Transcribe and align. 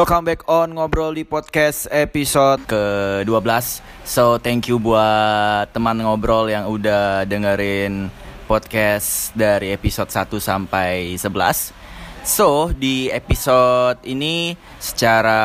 Welcome 0.00 0.32
back 0.32 0.48
on 0.48 0.72
Ngobrol 0.72 1.12
di 1.12 1.28
Podcast 1.28 1.84
episode 1.92 2.64
ke-12. 2.64 3.84
So 4.08 4.40
thank 4.40 4.72
you 4.72 4.80
buat 4.80 5.76
teman 5.76 6.00
ngobrol 6.00 6.48
yang 6.48 6.72
udah 6.72 7.28
dengerin 7.28 8.08
podcast 8.48 9.28
dari 9.36 9.76
episode 9.76 10.08
1 10.08 10.32
sampai 10.40 11.20
11 11.20 11.76
So 12.24 12.72
di 12.72 13.12
episode 13.12 14.00
ini 14.08 14.56
secara 14.80 15.36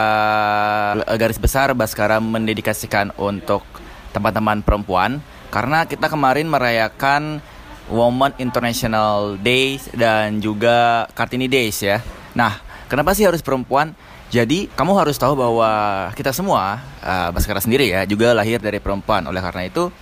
garis 1.19 1.35
besar 1.35 1.75
Baskara 1.75 2.23
mendedikasikan 2.23 3.11
untuk 3.19 3.67
teman-teman 4.15 4.63
perempuan. 4.63 5.19
Karena 5.51 5.83
kita 5.83 6.07
kemarin 6.07 6.47
merayakan 6.47 7.43
Women 7.91 8.39
International 8.39 9.35
Days 9.35 9.91
dan 9.91 10.39
juga 10.39 11.11
Kartini 11.11 11.51
Days 11.51 11.83
ya. 11.83 11.99
Nah 12.39 12.55
kenapa 12.87 13.11
sih 13.11 13.27
harus 13.27 13.43
perempuan? 13.43 14.14
Jadi 14.33 14.67
kamu 14.73 14.97
harus 14.97 15.15
tahu 15.21 15.37
bahwa 15.37 15.69
kita 16.17 16.33
semua, 16.33 16.81
uh, 17.05 17.29
Baskara 17.29 17.61
sendiri 17.61 17.93
ya, 17.93 18.03
juga 18.09 18.33
lahir 18.33 18.57
dari 18.57 18.81
perempuan. 18.81 19.21
Oleh 19.29 19.39
karena 19.39 19.69
itu, 19.69 19.93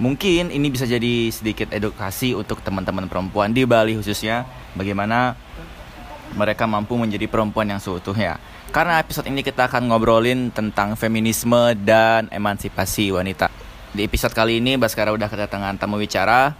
mungkin 0.00 0.48
ini 0.48 0.66
bisa 0.72 0.88
jadi 0.88 1.28
sedikit 1.28 1.68
edukasi 1.70 2.32
untuk 2.32 2.64
teman-teman 2.64 3.06
perempuan 3.06 3.52
di 3.52 3.68
Bali 3.68 3.94
khususnya, 3.94 4.48
bagaimana 4.72 5.36
mereka 6.34 6.66
mampu 6.66 6.96
menjadi 6.98 7.28
perempuan 7.28 7.70
yang 7.70 7.78
seutuhnya. 7.78 8.40
Karena 8.74 8.98
episode 8.98 9.30
ini 9.30 9.46
kita 9.46 9.70
akan 9.70 9.88
ngobrolin 9.88 10.50
tentang 10.50 10.98
feminisme 10.98 11.76
dan 11.86 12.26
emansipasi 12.34 13.14
wanita. 13.14 13.48
Di 13.94 14.04
episode 14.04 14.34
kali 14.34 14.58
ini 14.58 14.74
Baskara 14.76 15.14
udah 15.14 15.30
kedatangan 15.30 15.78
tamu 15.78 15.96
bicara. 16.02 16.52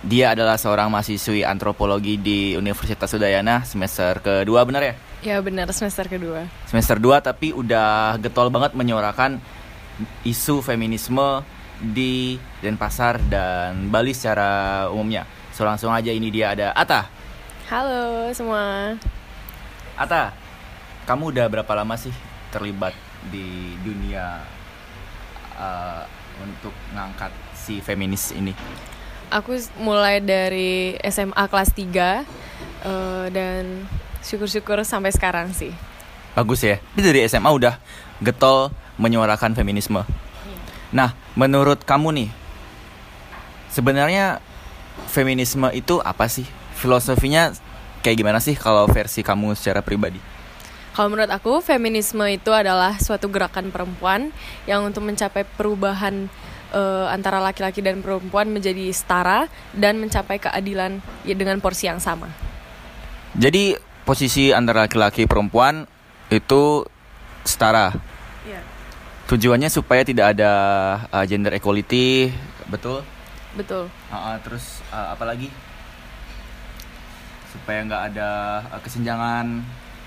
Dia 0.00 0.32
adalah 0.32 0.56
seorang 0.56 0.88
mahasiswi 0.88 1.44
antropologi 1.44 2.16
di 2.16 2.56
Universitas 2.56 3.12
Udayana 3.12 3.68
semester 3.68 4.16
kedua 4.24 4.64
benar 4.64 4.80
ya? 4.80 4.94
Ya 5.20 5.36
benar 5.44 5.68
semester 5.76 6.08
kedua. 6.08 6.48
Semester 6.64 6.96
2 6.96 7.20
tapi 7.20 7.52
udah 7.52 8.16
getol 8.16 8.48
banget 8.48 8.72
menyuarakan 8.72 9.36
isu 10.24 10.64
feminisme 10.64 11.44
di 11.76 12.40
Denpasar 12.64 13.20
dan 13.28 13.92
Bali 13.92 14.16
secara 14.16 14.88
umumnya. 14.88 15.28
So 15.52 15.68
langsung 15.68 15.92
aja 15.92 16.08
ini 16.08 16.32
dia 16.32 16.56
ada 16.56 16.72
Ata. 16.72 17.04
Halo 17.68 18.32
semua. 18.32 18.96
Ata, 20.00 20.32
kamu 21.04 21.36
udah 21.36 21.46
berapa 21.52 21.72
lama 21.76 22.00
sih 22.00 22.16
terlibat 22.48 22.96
di 23.28 23.76
dunia 23.84 24.40
uh, 25.60 26.02
untuk 26.40 26.72
ngangkat 26.96 27.28
si 27.52 27.84
feminis 27.84 28.32
ini? 28.32 28.56
Aku 29.28 29.52
mulai 29.84 30.24
dari 30.24 30.96
SMA 31.04 31.44
kelas 31.44 31.76
3 31.76 32.24
uh, 32.88 33.26
dan 33.28 33.84
syukur-syukur 34.24 34.80
sampai 34.84 35.12
sekarang 35.12 35.52
sih. 35.52 35.72
Bagus 36.36 36.62
ya. 36.62 36.78
Ini 36.94 37.02
dari 37.02 37.20
SMA 37.26 37.50
udah 37.50 37.76
getol 38.22 38.70
menyuarakan 39.00 39.56
feminisme. 39.56 40.04
Nah, 40.90 41.14
menurut 41.34 41.82
kamu 41.86 42.08
nih, 42.14 42.30
sebenarnya 43.70 44.42
feminisme 45.10 45.66
itu 45.72 45.98
apa 46.02 46.26
sih? 46.26 46.46
Filosofinya 46.76 47.54
kayak 48.04 48.16
gimana 48.16 48.38
sih 48.42 48.56
kalau 48.56 48.88
versi 48.90 49.20
kamu 49.24 49.54
secara 49.54 49.80
pribadi? 49.84 50.18
Kalau 50.90 51.06
menurut 51.06 51.30
aku, 51.30 51.62
feminisme 51.62 52.26
itu 52.26 52.50
adalah 52.50 52.98
suatu 52.98 53.30
gerakan 53.30 53.70
perempuan 53.70 54.34
yang 54.66 54.82
untuk 54.82 55.06
mencapai 55.06 55.46
perubahan 55.46 56.26
uh, 56.74 57.06
antara 57.10 57.38
laki-laki 57.38 57.78
dan 57.78 58.02
perempuan 58.02 58.50
menjadi 58.50 58.90
setara 58.90 59.46
dan 59.70 60.02
mencapai 60.02 60.42
keadilan 60.42 60.98
ya 61.22 61.34
dengan 61.38 61.62
porsi 61.62 61.86
yang 61.86 62.02
sama. 62.02 62.26
Jadi 63.38 63.78
posisi 64.04 64.50
antara 64.50 64.88
laki-laki 64.88 65.26
perempuan 65.28 65.84
itu 66.30 66.84
setara. 67.44 67.94
Iya. 68.46 68.60
Tujuannya 69.30 69.70
supaya 69.70 70.02
tidak 70.02 70.34
ada 70.38 70.52
uh, 71.10 71.24
gender 71.26 71.54
equality, 71.54 72.34
betul? 72.66 73.06
Betul. 73.54 73.90
Uh, 74.10 74.14
uh, 74.14 74.36
terus 74.42 74.82
uh, 74.90 75.14
apa 75.14 75.24
lagi? 75.26 75.50
Supaya 77.50 77.82
nggak 77.86 78.02
ada 78.14 78.30
uh, 78.70 78.80
kesenjangan 78.82 79.46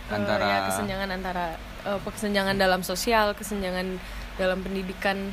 uh, 0.08 0.16
antara 0.16 0.48
ya, 0.48 0.60
kesenjangan 0.72 1.10
antara 1.12 1.46
uh, 1.88 2.00
kesenjangan 2.04 2.56
dalam 2.56 2.82
sosial, 2.84 3.36
kesenjangan 3.36 4.00
dalam 4.40 4.60
pendidikan 4.64 5.32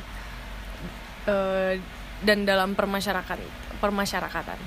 uh, 1.27 1.73
dan 2.21 2.43
dalam 2.43 2.75
permasyarakat 2.75 3.39
permasyarakatan. 3.81 4.59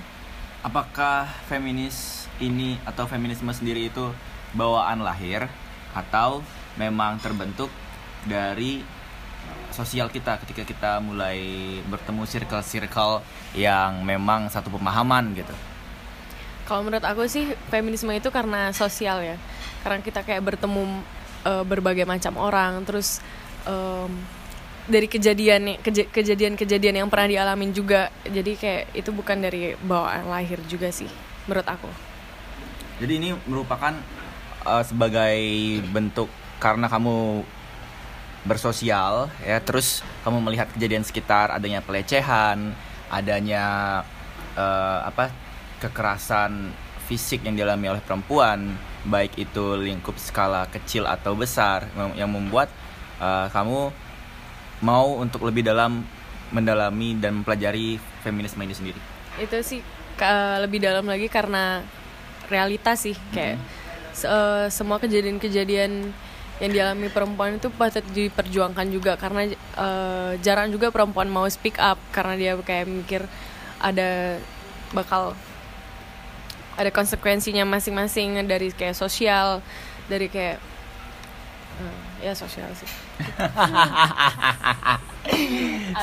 Apakah 0.65 1.28
feminis 1.47 2.24
ini 2.43 2.78
atau 2.83 3.06
feminisme 3.06 3.50
sendiri 3.55 3.91
itu 3.91 4.11
bawaan 4.55 5.03
lahir 5.03 5.47
atau 5.95 6.43
memang 6.75 7.19
terbentuk 7.22 7.71
dari 8.27 8.83
sosial 9.75 10.06
kita 10.06 10.39
ketika 10.47 10.62
kita 10.62 10.93
mulai 11.03 11.78
bertemu 11.91 12.23
circle-circle 12.27 13.23
yang 13.59 14.03
memang 14.06 14.47
satu 14.47 14.71
pemahaman 14.71 15.34
gitu. 15.34 15.55
Kalau 16.65 16.87
menurut 16.87 17.05
aku 17.05 17.28
sih 17.28 17.53
feminisme 17.69 18.09
itu 18.15 18.31
karena 18.33 18.73
sosial 18.73 19.21
ya. 19.21 19.37
Karena 19.84 20.00
kita 20.00 20.25
kayak 20.25 20.55
bertemu 20.55 21.03
uh, 21.44 21.65
berbagai 21.67 22.09
macam 22.09 22.41
orang 22.41 22.87
terus 22.89 23.21
um, 23.69 24.09
dari 24.89 25.11
kejadian 25.11 25.77
kejadian-kejadian 25.84 27.05
yang 27.05 27.09
pernah 27.12 27.28
dialamin 27.28 27.75
juga. 27.75 28.09
Jadi 28.25 28.56
kayak 28.56 28.97
itu 28.97 29.11
bukan 29.12 29.44
dari 29.44 29.77
bawaan 29.77 30.31
lahir 30.31 30.62
juga 30.71 30.89
sih 30.89 31.11
menurut 31.44 31.69
aku. 31.69 32.14
Jadi 33.03 33.12
ini 33.19 33.31
merupakan 33.50 33.94
uh, 34.62 34.84
sebagai 34.87 35.37
bentuk 35.91 36.31
karena 36.62 36.87
kamu 36.87 37.43
bersosial 38.44 39.32
ya, 39.41 39.59
terus 39.59 40.05
kamu 40.22 40.38
melihat 40.44 40.69
kejadian 40.71 41.03
sekitar 41.03 41.50
adanya 41.50 41.81
pelecehan, 41.81 42.77
adanya 43.09 43.65
uh, 44.55 45.00
apa 45.09 45.32
kekerasan 45.81 46.71
fisik 47.09 47.44
yang 47.44 47.56
dialami 47.56 47.93
oleh 47.93 48.03
perempuan, 48.05 48.77
baik 49.05 49.37
itu 49.37 49.76
lingkup 49.76 50.16
skala 50.16 50.65
kecil 50.72 51.05
atau 51.05 51.37
besar 51.37 51.84
yang 52.16 52.32
membuat 52.32 52.72
uh, 53.21 53.49
kamu 53.53 53.93
mau 54.81 55.21
untuk 55.21 55.44
lebih 55.44 55.65
dalam 55.65 56.05
mendalami 56.53 57.16
dan 57.19 57.41
mempelajari 57.41 57.99
feminisme 58.22 58.61
ini 58.62 58.75
sendiri. 58.76 59.00
Itu 59.41 59.61
sih 59.61 59.81
lebih 60.62 60.78
dalam 60.78 61.05
lagi 61.11 61.26
karena 61.26 61.82
realitas 62.49 63.05
sih 63.05 63.16
kayak 63.32 63.56
hmm. 63.56 63.65
se 64.15 64.28
semua 64.71 65.03
kejadian-kejadian 65.03 66.12
yang 66.62 66.71
dialami 66.71 67.10
perempuan 67.10 67.59
itu 67.59 67.66
patut 67.75 68.06
diperjuangkan 68.15 68.87
juga 68.94 69.19
karena 69.19 69.50
uh, 69.75 70.38
jarang 70.38 70.71
juga 70.71 70.94
perempuan 70.94 71.27
mau 71.27 71.43
speak 71.50 71.82
up 71.82 71.99
karena 72.15 72.38
dia 72.38 72.53
kayak 72.62 72.87
mikir 72.87 73.27
ada 73.82 74.38
bakal 74.94 75.34
ada 76.78 76.91
konsekuensinya 76.94 77.66
masing-masing 77.66 78.38
dari 78.47 78.71
kayak 78.71 78.94
sosial 78.94 79.59
dari 80.06 80.31
kayak 80.31 80.62
uh, 81.82 81.99
ya 82.22 82.38
sosial 82.38 82.71
sih 82.78 82.87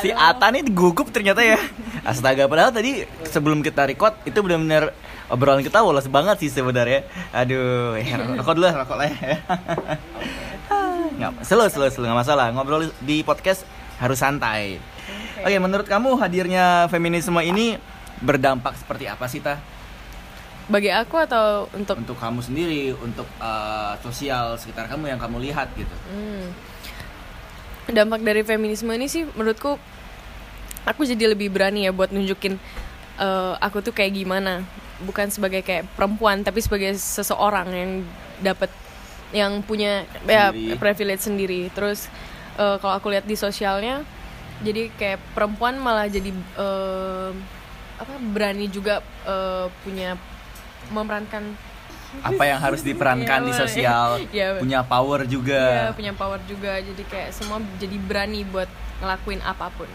si 0.04 0.12
Ata 0.12 0.52
nih 0.52 0.68
gugup 0.68 1.16
ternyata 1.16 1.40
ya 1.44 1.60
astaga 2.04 2.52
padahal 2.52 2.76
tadi 2.76 3.08
sebelum 3.24 3.64
kita 3.64 3.88
record 3.88 4.20
itu 4.28 4.44
benar-benar 4.44 4.92
obrolan 5.32 5.64
kita 5.64 5.80
woles 5.80 6.12
banget 6.12 6.44
sih 6.44 6.52
sebenarnya. 6.52 7.08
Aduh 7.32 7.96
ya, 7.96 8.20
rokok 8.40 8.54
dulu 8.60 8.68
rokok 8.68 8.98
lah 9.00 9.08
ya. 9.08 9.18
Nggak 11.18 11.32
slow 11.48 11.68
slow 11.72 11.88
slow 11.88 12.08
nggak 12.08 12.20
masalah. 12.28 12.52
Ngobrol 12.52 12.92
di 13.00 13.24
podcast 13.24 13.64
harus 14.02 14.20
santai. 14.20 14.82
Oke. 15.42 15.54
Okay, 15.54 15.60
menurut 15.62 15.88
kamu 15.88 16.18
hadirnya 16.20 16.90
feminisme 16.92 17.38
ini 17.42 17.80
berdampak 18.22 18.78
seperti 18.78 19.10
apa 19.10 19.26
sih 19.26 19.42
ta 19.42 19.58
bagi 20.72 20.88
aku 20.88 21.20
atau 21.20 21.68
untuk 21.76 22.00
untuk 22.00 22.16
kamu 22.16 22.40
sendiri 22.40 22.96
untuk 22.96 23.28
uh, 23.44 23.98
sosial 24.00 24.56
sekitar 24.56 24.88
kamu 24.88 25.12
yang 25.12 25.20
kamu 25.20 25.42
lihat 25.52 25.68
gitu. 25.76 25.96
Hmm. 26.08 26.48
dampak 27.92 28.24
dari 28.24 28.46
feminisme 28.46 28.88
ini 28.96 29.12
sih 29.12 29.28
menurutku 29.36 29.76
aku 30.88 31.02
jadi 31.04 31.36
lebih 31.36 31.52
berani 31.52 31.84
ya 31.84 31.92
buat 31.92 32.16
nunjukin 32.16 32.56
uh, 33.20 33.60
aku 33.60 33.84
tuh 33.84 33.92
kayak 33.92 34.16
gimana 34.16 34.64
bukan 35.04 35.28
sebagai 35.34 35.62
kayak 35.66 35.90
perempuan 35.98 36.46
tapi 36.46 36.62
sebagai 36.62 36.96
seseorang 36.98 37.68
yang 37.74 37.92
dapat 38.42 38.70
yang 39.32 39.64
punya 39.64 40.04
ya 40.28 40.52
privilege 40.78 41.24
sendiri. 41.24 41.72
Terus 41.72 42.12
uh, 42.60 42.78
kalau 42.80 43.00
aku 43.00 43.08
lihat 43.12 43.26
di 43.26 43.36
sosialnya 43.40 44.04
jadi 44.62 44.94
kayak 44.94 45.20
perempuan 45.34 45.80
malah 45.82 46.06
jadi 46.06 46.30
uh, 46.60 47.34
apa 47.98 48.14
berani 48.34 48.70
juga 48.70 49.02
uh, 49.26 49.68
punya 49.82 50.18
memerankan. 50.94 51.56
Apa 52.28 52.44
yang 52.44 52.60
harus 52.60 52.84
diperankan 52.84 53.48
di 53.48 53.56
iya, 53.56 53.60
sosial. 53.64 54.08
ya, 54.36 54.48
punya 54.60 54.84
power 54.84 55.24
juga. 55.24 55.88
Ya, 55.88 55.96
punya 55.96 56.12
power 56.12 56.44
juga. 56.44 56.76
Jadi 56.84 57.08
kayak 57.08 57.32
semua 57.32 57.64
jadi 57.80 57.96
berani 57.96 58.44
buat 58.44 58.68
ngelakuin 59.00 59.40
apa 59.42 59.72
pun 59.74 59.88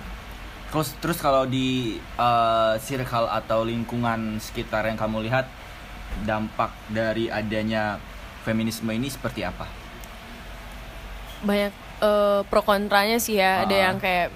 terus 0.66 0.92
terus 0.98 1.18
kalau 1.18 1.46
di 1.46 1.96
uh, 2.18 2.74
circle 2.82 3.30
atau 3.30 3.62
lingkungan 3.62 4.42
sekitar 4.42 4.86
yang 4.86 4.98
kamu 4.98 5.26
lihat 5.30 5.46
dampak 6.24 6.72
dari 6.88 7.28
adanya 7.28 8.00
feminisme 8.42 8.88
ini 8.88 9.10
seperti 9.10 9.42
apa? 9.42 9.66
Banyak 11.44 11.72
eh, 12.00 12.40
pro 12.48 12.62
kontranya 12.64 13.18
sih 13.20 13.36
ya. 13.36 13.66
Ada 13.66 13.74
Ah. 13.74 13.82
yang 13.90 13.96
kayak 14.00 14.28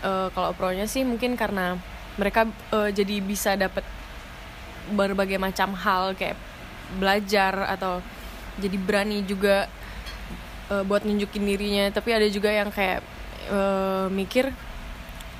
eh, 0.00 0.28
kalau 0.32 0.50
pro-nya 0.56 0.86
sih 0.88 1.04
mungkin 1.04 1.36
karena 1.36 1.76
mereka 2.16 2.48
eh, 2.72 2.90
jadi 2.94 3.20
bisa 3.20 3.52
dapat 3.58 3.84
berbagai 4.94 5.36
macam 5.36 5.74
hal 5.76 6.14
kayak 6.14 6.38
belajar 6.96 7.66
atau 7.68 8.00
jadi 8.56 8.78
berani 8.80 9.26
juga 9.26 9.68
eh, 10.72 10.82
buat 10.86 11.04
nunjukin 11.04 11.44
dirinya. 11.44 11.90
Tapi 11.92 12.16
ada 12.16 12.26
juga 12.32 12.48
yang 12.48 12.72
kayak 12.72 13.04
eh, 13.50 14.06
mikir 14.08 14.54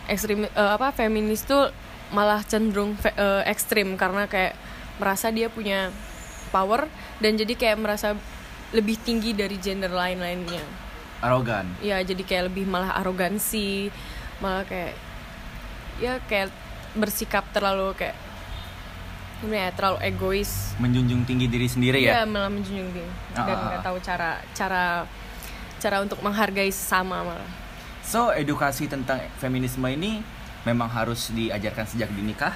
ekstrim 0.07 0.47
eh, 0.47 0.51
apa 0.55 0.91
feminis 0.91 1.43
tuh 1.43 1.71
malah 2.15 2.43
cenderung 2.43 2.95
fe- 2.95 3.15
eh, 3.15 3.43
ekstrim 3.51 3.99
karena 3.99 4.27
kayak 4.27 4.55
merasa 4.97 5.29
dia 5.29 5.51
punya 5.51 5.91
power 6.51 6.87
dan 7.19 7.37
jadi 7.37 7.53
kayak 7.53 7.79
merasa 7.79 8.15
lebih 8.71 8.99
tinggi 8.99 9.35
dari 9.35 9.59
gender 9.59 9.91
lain-lainnya. 9.91 10.63
Arogan. 11.23 11.67
Ya 11.83 11.99
jadi 12.03 12.23
kayak 12.23 12.53
lebih 12.53 12.69
malah 12.69 12.95
arogansi 12.97 13.89
malah 14.39 14.69
kayak 14.69 14.93
ya 15.97 16.21
kayak 16.29 16.53
bersikap 16.93 17.45
terlalu 17.57 17.97
kayak 17.97 18.17
gimana 19.41 19.69
ya 19.69 19.71
terlalu 19.73 19.99
egois. 20.05 20.73
Menjunjung 20.81 21.25
tinggi 21.25 21.47
diri 21.49 21.69
sendiri 21.69 22.01
Iya 22.01 22.25
ya 22.25 22.29
malah 22.29 22.49
menjunjung 22.49 22.89
tinggi 22.93 23.13
Ah, 23.37 23.45
dan 23.45 23.57
ah, 23.57 23.65
nggak 23.69 23.81
ah. 23.81 23.85
tahu 23.85 23.97
cara 24.01 24.31
cara 24.53 24.85
cara 25.77 25.97
untuk 26.01 26.19
menghargai 26.25 26.73
sesama 26.73 27.21
malah 27.21 27.51
so 28.07 28.31
edukasi 28.31 28.87
tentang 28.87 29.19
feminisme 29.43 29.85
ini 29.91 30.23
memang 30.63 30.87
harus 30.87 31.35
diajarkan 31.35 31.87
sejak 31.91 32.11
dinikah 32.15 32.55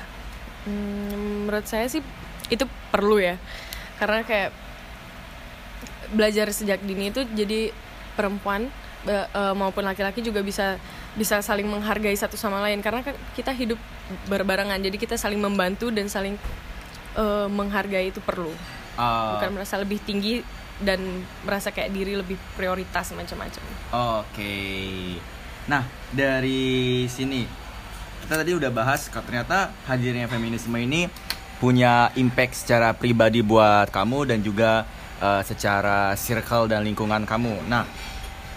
Hmm, 0.69 1.49
menurut 1.49 1.65
saya 1.65 1.89
sih 1.89 2.05
itu 2.53 2.65
perlu 2.93 3.17
ya. 3.17 3.41
Karena 3.97 4.25
kayak 4.25 4.51
belajar 6.11 6.51
sejak 6.51 6.83
dini 6.83 7.15
itu 7.15 7.23
jadi 7.33 7.71
perempuan 8.19 8.69
eh, 9.07 9.55
maupun 9.57 9.87
laki-laki 9.87 10.21
juga 10.21 10.45
bisa 10.45 10.77
bisa 11.17 11.41
saling 11.41 11.65
menghargai 11.65 12.17
satu 12.17 12.37
sama 12.37 12.61
lain. 12.61 12.85
Karena 12.85 13.01
kan 13.01 13.17
kita 13.33 13.57
hidup 13.57 13.81
berbarengan 14.29 14.81
jadi 14.83 14.97
kita 15.01 15.17
saling 15.17 15.41
membantu 15.41 15.89
dan 15.89 16.11
saling 16.13 16.37
eh, 17.17 17.49
menghargai 17.49 18.13
itu 18.13 18.21
perlu. 18.21 18.53
Uh, 19.01 19.39
bukan 19.39 19.57
merasa 19.57 19.81
lebih 19.81 19.97
tinggi 20.03 20.45
dan 20.83 21.01
merasa 21.47 21.73
kayak 21.73 21.95
diri 21.95 22.21
lebih 22.21 22.37
prioritas 22.53 23.17
macam-macam. 23.17 23.65
Oke. 24.21 24.61
Nah, 25.71 25.87
dari 26.11 27.07
sini 27.07 27.47
kita 28.27 28.43
tadi 28.43 28.59
udah 28.59 28.75
bahas 28.75 29.07
kalau 29.07 29.23
ternyata 29.23 29.71
hadirnya 29.87 30.27
feminisme 30.27 30.75
ini 30.75 31.07
punya 31.63 32.11
impact 32.19 32.67
secara 32.67 32.91
pribadi 32.91 33.39
buat 33.39 33.87
kamu 33.95 34.35
dan 34.35 34.43
juga 34.43 34.83
eh, 35.23 35.43
secara 35.47 36.19
circle 36.19 36.67
dan 36.67 36.83
lingkungan 36.83 37.23
kamu. 37.23 37.71
Nah, 37.71 37.87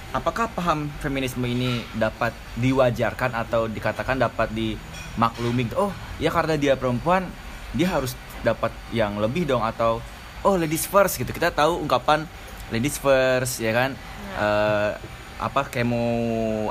apakah 0.09 0.49
paham 0.57 0.89
feminisme 1.05 1.45
ini 1.45 1.85
dapat 1.93 2.33
diwajarkan 2.57 3.37
atau 3.45 3.69
dikatakan 3.69 4.17
dapat 4.17 4.49
dimaklumi? 4.49 5.69
Oh, 5.77 5.93
ya 6.17 6.33
karena 6.33 6.57
dia 6.57 6.73
perempuan, 6.73 7.29
dia 7.77 7.93
harus 7.93 8.17
dapat 8.41 8.73
yang 8.89 9.21
lebih 9.21 9.45
dong 9.45 9.61
atau 9.61 10.01
oh 10.41 10.57
ladies 10.57 10.89
first 10.89 11.21
gitu. 11.21 11.29
Kita 11.29 11.53
tahu 11.53 11.77
ungkapan 11.77 12.25
ladies 12.73 12.97
first 12.97 13.61
ya 13.61 13.69
kan. 13.69 13.93
Eh, 14.33 15.21
apa 15.39 15.67
kayak 15.69 15.87
mau 15.87 16.09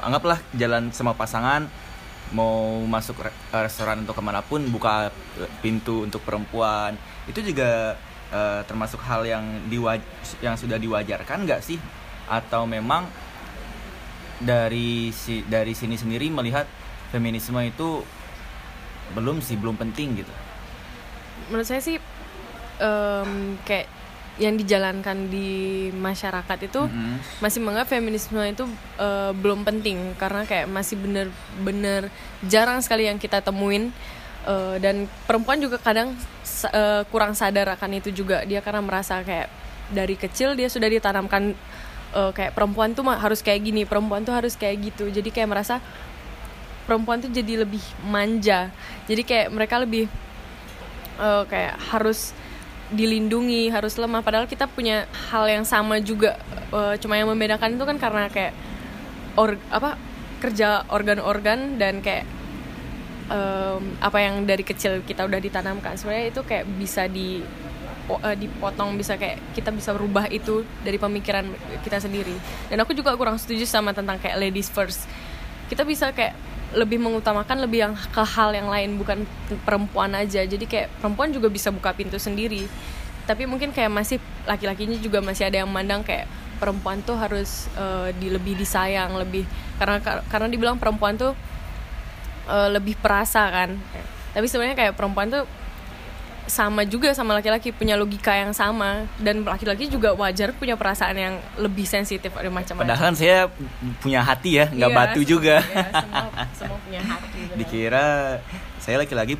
anggaplah 0.02 0.38
jalan 0.54 0.90
sama 0.94 1.14
pasangan 1.16 1.66
mau 2.32 2.80
masuk 2.88 3.20
re- 3.20 3.36
restoran 3.52 4.08
atau 4.08 4.16
ke 4.16 4.22
mana 4.24 4.40
pun 4.40 4.64
buka 4.72 5.12
eh, 5.36 5.50
pintu 5.60 6.08
untuk 6.08 6.24
perempuan. 6.24 6.96
Itu 7.28 7.44
juga 7.44 7.94
eh, 8.32 8.60
termasuk 8.64 9.04
hal 9.04 9.28
yang 9.28 9.44
diwa- 9.68 10.00
yang 10.40 10.56
sudah 10.56 10.80
diwajarkan 10.80 11.44
nggak 11.44 11.60
sih? 11.60 11.76
Atau 12.30 12.64
memang 12.64 13.04
dari 14.42 15.12
si 15.12 15.44
dari 15.46 15.76
sini 15.76 15.94
sendiri 15.94 16.26
melihat 16.32 16.66
feminisme 17.12 17.60
itu 17.62 18.02
belum 19.12 19.44
sih 19.44 19.60
belum 19.60 19.76
penting 19.76 20.24
gitu? 20.24 20.32
Menurut 21.52 21.68
saya 21.68 21.84
sih 21.84 22.00
em, 22.80 23.60
kayak 23.68 23.86
yang 24.36 24.56
dijalankan 24.56 25.28
di 25.28 25.48
masyarakat 25.92 26.58
itu 26.64 26.80
Mhm. 26.82 27.40
masih 27.40 27.60
menganggap 27.60 27.88
feminisme 27.90 28.40
itu 28.42 28.64
eh, 28.96 29.32
belum 29.34 29.60
penting. 29.62 30.16
Karena 30.16 30.42
kayak 30.42 30.66
masih 30.66 30.96
bener-bener 30.96 32.08
jarang 32.42 32.80
sekali 32.80 33.04
yang 33.06 33.16
kita 33.16 33.44
temuin. 33.44 33.92
Eh, 34.42 34.76
dan 34.80 35.06
perempuan 35.24 35.60
juga 35.60 35.76
kadang 35.76 36.16
eh, 36.64 37.02
kurang 37.08 37.36
sadar 37.36 37.76
akan 37.76 38.00
itu 38.00 38.10
juga. 38.10 38.42
Dia 38.42 38.58
karena 38.58 38.80
merasa 38.80 39.20
kayak 39.20 39.52
dari 39.92 40.16
kecil 40.16 40.56
dia 40.56 40.66
sudah 40.66 40.88
ditanamkan 40.88 41.52
eh, 42.12 42.32
kayak 42.32 42.52
perempuan 42.52 42.92
tuh 42.92 43.04
harus 43.04 43.40
kayak 43.40 43.60
gini 43.62 43.84
perempuan 43.84 44.24
tuh 44.24 44.32
harus 44.32 44.56
kayak 44.56 44.80
gitu. 44.82 45.08
Jadi 45.08 45.28
kayak 45.28 45.48
merasa 45.48 45.76
perempuan 46.82 47.20
tuh 47.20 47.28
jadi 47.28 47.62
lebih 47.62 47.80
manja. 48.02 48.72
Jadi 49.06 49.22
kayak 49.22 49.48
mereka 49.48 49.76
lebih 49.78 50.08
eh, 51.18 51.44
kayak 51.46 51.76
harus 51.92 52.32
dilindungi 52.92 53.72
harus 53.72 53.96
lemah. 53.96 54.20
Padahal 54.20 54.46
kita 54.46 54.68
punya 54.68 55.08
hal 55.32 55.48
yang 55.48 55.64
sama 55.64 55.98
juga. 55.98 56.36
Eh, 56.70 56.94
cuma 57.00 57.16
yang 57.16 57.28
membedakan 57.32 57.74
itu 57.74 57.84
kan 57.88 57.96
karena 57.96 58.28
kayak 58.28 58.52
or 59.34 59.56
apa 59.72 59.96
kerja 60.44 60.84
organ-organ 60.92 61.80
dan 61.80 62.04
kayak 62.04 62.28
em, 63.32 63.82
apa 64.02 64.18
yang 64.20 64.44
dari 64.44 64.62
kecil 64.62 65.00
kita 65.02 65.24
udah 65.24 65.40
ditanamkan. 65.40 65.96
Sebenarnya 65.96 66.28
itu 66.28 66.40
kayak 66.44 66.64
bisa 66.76 67.08
di 67.08 67.40
eh, 68.12 68.36
dipotong 68.36 69.00
bisa 69.00 69.16
kayak 69.16 69.56
kita 69.56 69.72
bisa 69.72 69.96
berubah 69.96 70.28
itu 70.28 70.62
dari 70.84 71.00
pemikiran 71.00 71.48
kita 71.80 71.98
sendiri. 71.98 72.36
Dan 72.68 72.84
aku 72.84 72.92
juga 72.92 73.16
kurang 73.16 73.40
setuju 73.40 73.64
sama 73.64 73.96
tentang 73.96 74.20
kayak 74.20 74.36
ladies 74.36 74.68
first. 74.68 75.08
Kita 75.72 75.88
bisa 75.88 76.12
kayak 76.12 76.51
lebih 76.72 76.98
mengutamakan 77.00 77.64
lebih 77.64 77.78
yang 77.88 77.94
ke 77.94 78.22
hal 78.24 78.50
yang 78.56 78.68
lain 78.68 78.96
bukan 78.96 79.24
perempuan 79.64 80.12
aja. 80.16 80.44
Jadi 80.44 80.64
kayak 80.64 80.88
perempuan 81.00 81.32
juga 81.32 81.52
bisa 81.52 81.68
buka 81.68 81.92
pintu 81.92 82.16
sendiri. 82.16 82.64
Tapi 83.28 83.46
mungkin 83.46 83.70
kayak 83.70 83.92
masih 83.92 84.18
laki-lakinya 84.48 84.98
juga 84.98 85.22
masih 85.22 85.46
ada 85.46 85.62
yang 85.62 85.70
mandang 85.70 86.02
kayak 86.02 86.26
perempuan 86.58 87.02
tuh 87.02 87.18
harus 87.18 87.70
eh, 87.74 88.10
di 88.18 88.30
lebih 88.30 88.54
disayang 88.54 89.18
lebih 89.18 89.42
karena 89.78 89.98
karena 90.02 90.46
dibilang 90.46 90.78
perempuan 90.78 91.14
tuh 91.14 91.36
eh, 92.50 92.68
lebih 92.72 92.98
perasa 92.98 93.46
kan. 93.52 93.78
Tapi 94.32 94.46
sebenarnya 94.48 94.76
kayak 94.76 94.94
perempuan 94.96 95.28
tuh 95.28 95.44
sama 96.44 96.82
juga 96.82 97.10
sama 97.12 97.32
laki-laki 97.32 97.70
punya 97.70 97.94
logika 97.94 98.34
yang 98.34 98.50
sama 98.50 99.06
dan 99.16 99.42
laki-laki 99.42 99.86
juga 99.86 100.10
wajar 100.12 100.50
punya 100.52 100.74
perasaan 100.74 101.14
yang 101.14 101.34
lebih 101.56 101.84
sensitif 101.84 102.30
ada 102.32 102.46
macam-macam 102.46 102.82
padahal 102.84 103.02
kan 103.04 103.14
saya 103.14 103.46
punya 103.98 104.20
hati 104.20 104.58
ya 104.58 104.66
nggak 104.66 104.90
Iya, 104.90 104.96
batu 104.96 105.18
semua- 105.18 105.30
juga 105.30 105.56
iya, 105.62 105.86
semua, 105.92 106.24
semua 106.52 106.78
punya 106.80 107.00
hati 107.00 107.38
benar. 107.40 107.56
dikira 107.56 108.06
saya 108.76 108.96
laki-laki 108.98 109.34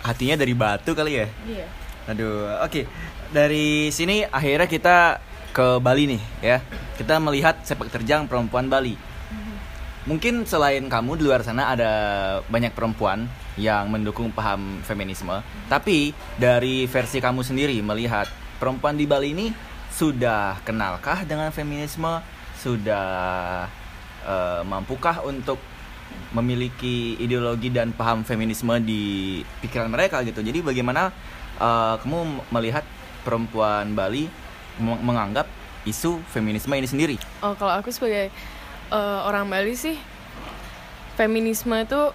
hatinya 0.00 0.36
dari 0.36 0.52
batu 0.52 0.92
kali 0.92 1.12
ya 1.16 1.26
iya 1.46 1.66
Aduh, 2.06 2.62
oke. 2.62 2.86
Dari 3.28 3.90
sini 3.90 4.22
akhirnya 4.22 4.70
kita 4.70 5.18
ke 5.50 5.82
Bali 5.82 6.06
nih, 6.06 6.22
ya. 6.38 6.62
Kita 6.94 7.18
melihat 7.18 7.58
sepak 7.60 7.90
terjang 7.90 8.30
perempuan 8.30 8.70
Bali. 8.70 8.94
Mungkin 10.06 10.46
selain 10.46 10.86
kamu 10.86 11.18
di 11.18 11.26
luar 11.26 11.42
sana 11.42 11.74
ada 11.74 11.92
banyak 12.46 12.70
perempuan 12.70 13.26
yang 13.58 13.90
mendukung 13.90 14.30
paham 14.30 14.78
feminisme, 14.86 15.42
tapi 15.66 16.14
dari 16.38 16.86
versi 16.86 17.18
kamu 17.18 17.42
sendiri 17.42 17.74
melihat 17.82 18.30
perempuan 18.62 18.94
di 18.94 19.02
Bali 19.02 19.34
ini 19.34 19.50
sudah 19.90 20.62
kenalkah 20.62 21.26
dengan 21.26 21.50
feminisme? 21.50 22.22
Sudah 22.54 23.66
eh, 24.22 24.62
mampukah 24.62 25.26
untuk 25.26 25.58
memiliki 26.30 27.18
ideologi 27.18 27.74
dan 27.74 27.90
paham 27.90 28.22
feminisme 28.22 28.78
di 28.86 29.42
pikiran 29.58 29.90
mereka 29.90 30.22
gitu. 30.22 30.38
Jadi 30.38 30.62
bagaimana 30.62 31.10
eh, 31.58 31.94
kamu 31.98 32.46
melihat 32.54 32.86
perempuan 33.26 33.90
Bali 33.98 34.30
meng- 34.78 35.02
menganggap 35.02 35.50
isu 35.82 36.22
feminisme 36.30 36.70
ini 36.78 36.86
sendiri? 36.86 37.16
Oh, 37.42 37.58
kalau 37.58 37.74
aku 37.74 37.90
sebagai 37.90 38.30
eh, 38.92 39.20
orang 39.26 39.46
Bali 39.48 39.74
sih 39.74 39.96
feminisme 41.16 41.74
itu 41.80 42.12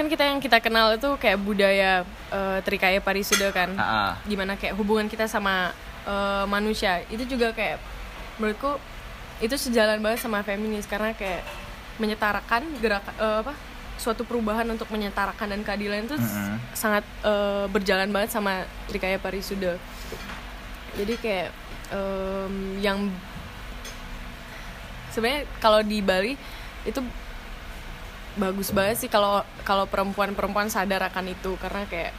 kan 0.00 0.08
kita 0.08 0.24
yang 0.24 0.40
kita 0.40 0.64
kenal 0.64 0.96
itu 0.96 1.12
kayak 1.20 1.38
budaya 1.44 2.08
eh, 2.32 2.58
trikaya 2.64 3.04
parisuda 3.04 3.52
kan. 3.52 3.70
Ah. 3.76 4.16
Gimana 4.24 4.56
kayak 4.56 4.72
hubungan 4.80 5.06
kita 5.12 5.28
sama 5.28 5.76
eh, 6.08 6.44
manusia. 6.48 7.04
Itu 7.12 7.28
juga 7.28 7.52
kayak 7.52 7.76
menurutku 8.40 8.80
itu 9.40 9.56
sejalan 9.56 10.00
banget 10.00 10.24
sama 10.24 10.40
feminis 10.40 10.88
karena 10.88 11.12
kayak 11.12 11.44
menyetarakan 12.00 12.64
gerak 12.80 13.04
eh, 13.20 13.44
apa 13.44 13.52
suatu 14.00 14.24
perubahan 14.24 14.64
untuk 14.72 14.88
menyetarakan 14.88 15.52
dan 15.52 15.60
keadilan 15.60 16.08
itu 16.08 16.16
sangat 16.72 17.04
eh, 17.20 17.68
berjalan 17.68 18.08
banget 18.08 18.32
sama 18.32 18.64
trikaya 18.88 19.20
parisuda. 19.20 19.76
Jadi 20.96 21.14
kayak 21.20 21.52
em, 21.92 22.80
yang 22.80 22.98
sebenarnya 25.10 25.46
kalau 25.58 25.80
di 25.82 25.98
Bali 26.00 26.34
itu 26.82 27.00
bagus 28.34 28.70
banget 28.70 28.96
sih 28.96 29.10
kalau 29.10 29.42
kalau 29.62 29.84
perempuan-perempuan 29.84 30.70
sadar 30.70 31.02
akan 31.02 31.34
itu 31.34 31.58
karena 31.58 31.82
kayak 31.84 32.14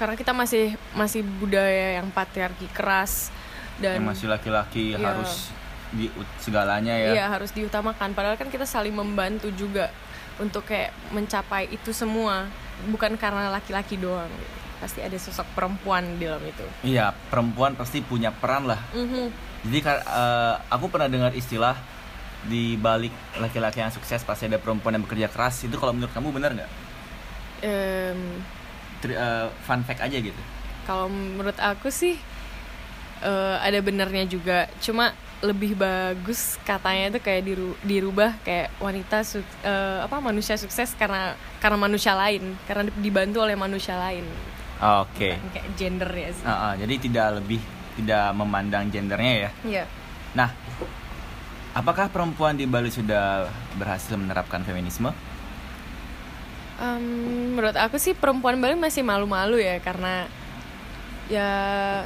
karena 0.00 0.16
kita 0.16 0.32
masih 0.32 0.72
masih 0.96 1.20
budaya 1.20 2.00
yang 2.00 2.08
patriarki 2.08 2.64
keras 2.72 3.28
dan 3.76 4.00
yang 4.00 4.08
masih 4.08 4.32
laki-laki 4.32 4.96
Iya. 4.96 5.04
harus 5.04 5.52
di 5.90 6.06
segalanya 6.38 6.94
ya 6.94 7.10
Iya 7.12 7.26
harus 7.28 7.50
diutamakan. 7.50 8.14
Padahal 8.14 8.38
kan 8.38 8.46
kita 8.46 8.62
saling 8.62 8.94
membantu 8.94 9.50
juga 9.52 9.90
untuk 10.38 10.62
kayak 10.64 10.94
mencapai 11.10 11.66
itu 11.68 11.90
semua. 11.90 12.46
Bukan 12.88 13.18
karena 13.18 13.50
laki-laki 13.50 13.98
doang. 13.98 14.30
gitu. 14.30 14.59
Pasti 14.80 14.98
ada 14.98 15.12
sosok 15.14 15.44
perempuan 15.52 16.16
di 16.16 16.24
dalam 16.24 16.40
itu. 16.42 16.64
iya 16.82 17.12
perempuan 17.28 17.76
pasti 17.76 18.00
punya 18.00 18.32
peran 18.32 18.64
lah 18.64 18.80
Mhm. 18.90 19.28
jadi 19.68 19.78
eh, 20.00 20.54
aku 20.66 20.88
pernah 20.88 21.06
dengar 21.06 21.30
istilah 21.32 21.76
di 22.40 22.74
balik 22.74 23.12
laki-laki 23.36 23.78
yang 23.78 23.92
sukses 23.92 24.24
pasti 24.24 24.48
ada 24.48 24.56
perempuan 24.56 24.96
yang 24.96 25.04
bekerja 25.04 25.28
keras 25.28 25.60
itu 25.62 25.76
kalau 25.76 25.92
menurut 25.92 26.08
kamu 26.10 26.32
benar 26.32 26.56
nggak 26.56 26.70
Tri- 29.00 29.16
eh, 29.16 29.46
fun 29.60 29.80
fact 29.80 30.00
aja 30.00 30.16
gitu 30.16 30.40
kalau 30.84 31.06
menurut 31.08 31.56
aku 31.56 31.92
sih 31.92 32.16
eh, 33.20 33.56
ada 33.60 33.78
benernya 33.78 34.24
juga. 34.24 34.64
Cuma 34.80 35.12
lebih 35.40 35.72
bagus 35.72 36.56
katanya 36.62 37.08
itu 37.10 37.20
kayak 37.20 37.42
diru- 37.44 37.78
dirubah 37.82 38.32
kayak 38.40 38.72
wanita 38.76 39.20
su- 39.20 39.44
eh, 39.60 39.98
apa 40.00 40.16
manusia 40.18 40.56
sukses 40.56 40.92
karena 40.94 41.32
karena 41.60 41.76
manusia 41.78 42.12
lain, 42.12 42.56
karena 42.64 42.88
dibantu 42.94 43.40
oleh 43.40 43.54
manusia 43.54 43.92
lain. 43.94 44.24
Oke 44.80 45.30
Bukan 45.36 45.50
kayak 45.52 45.68
gender 45.76 46.10
ya 46.10 46.28
sih. 46.32 46.44
Ah, 46.44 46.52
ah, 46.52 46.72
jadi 46.74 46.94
tidak 46.96 47.26
lebih 47.38 47.60
tidak 47.94 48.32
memandang 48.32 48.88
gendernya 48.88 49.34
ya 49.36 49.50
Iya. 49.62 49.84
nah 50.32 50.48
apakah 51.70 52.08
perempuan 52.08 52.56
di 52.56 52.64
Bali 52.64 52.88
sudah 52.88 53.46
berhasil 53.76 54.16
menerapkan 54.16 54.60
feminisme 54.60 55.12
Em, 56.80 57.04
menurut 57.52 57.76
aku 57.76 58.00
sih 58.00 58.16
perempuan 58.16 58.56
Bali 58.56 58.72
masih 58.72 59.04
malu-malu 59.04 59.60
ya 59.60 59.76
karena 59.84 60.24
ya 61.28 61.50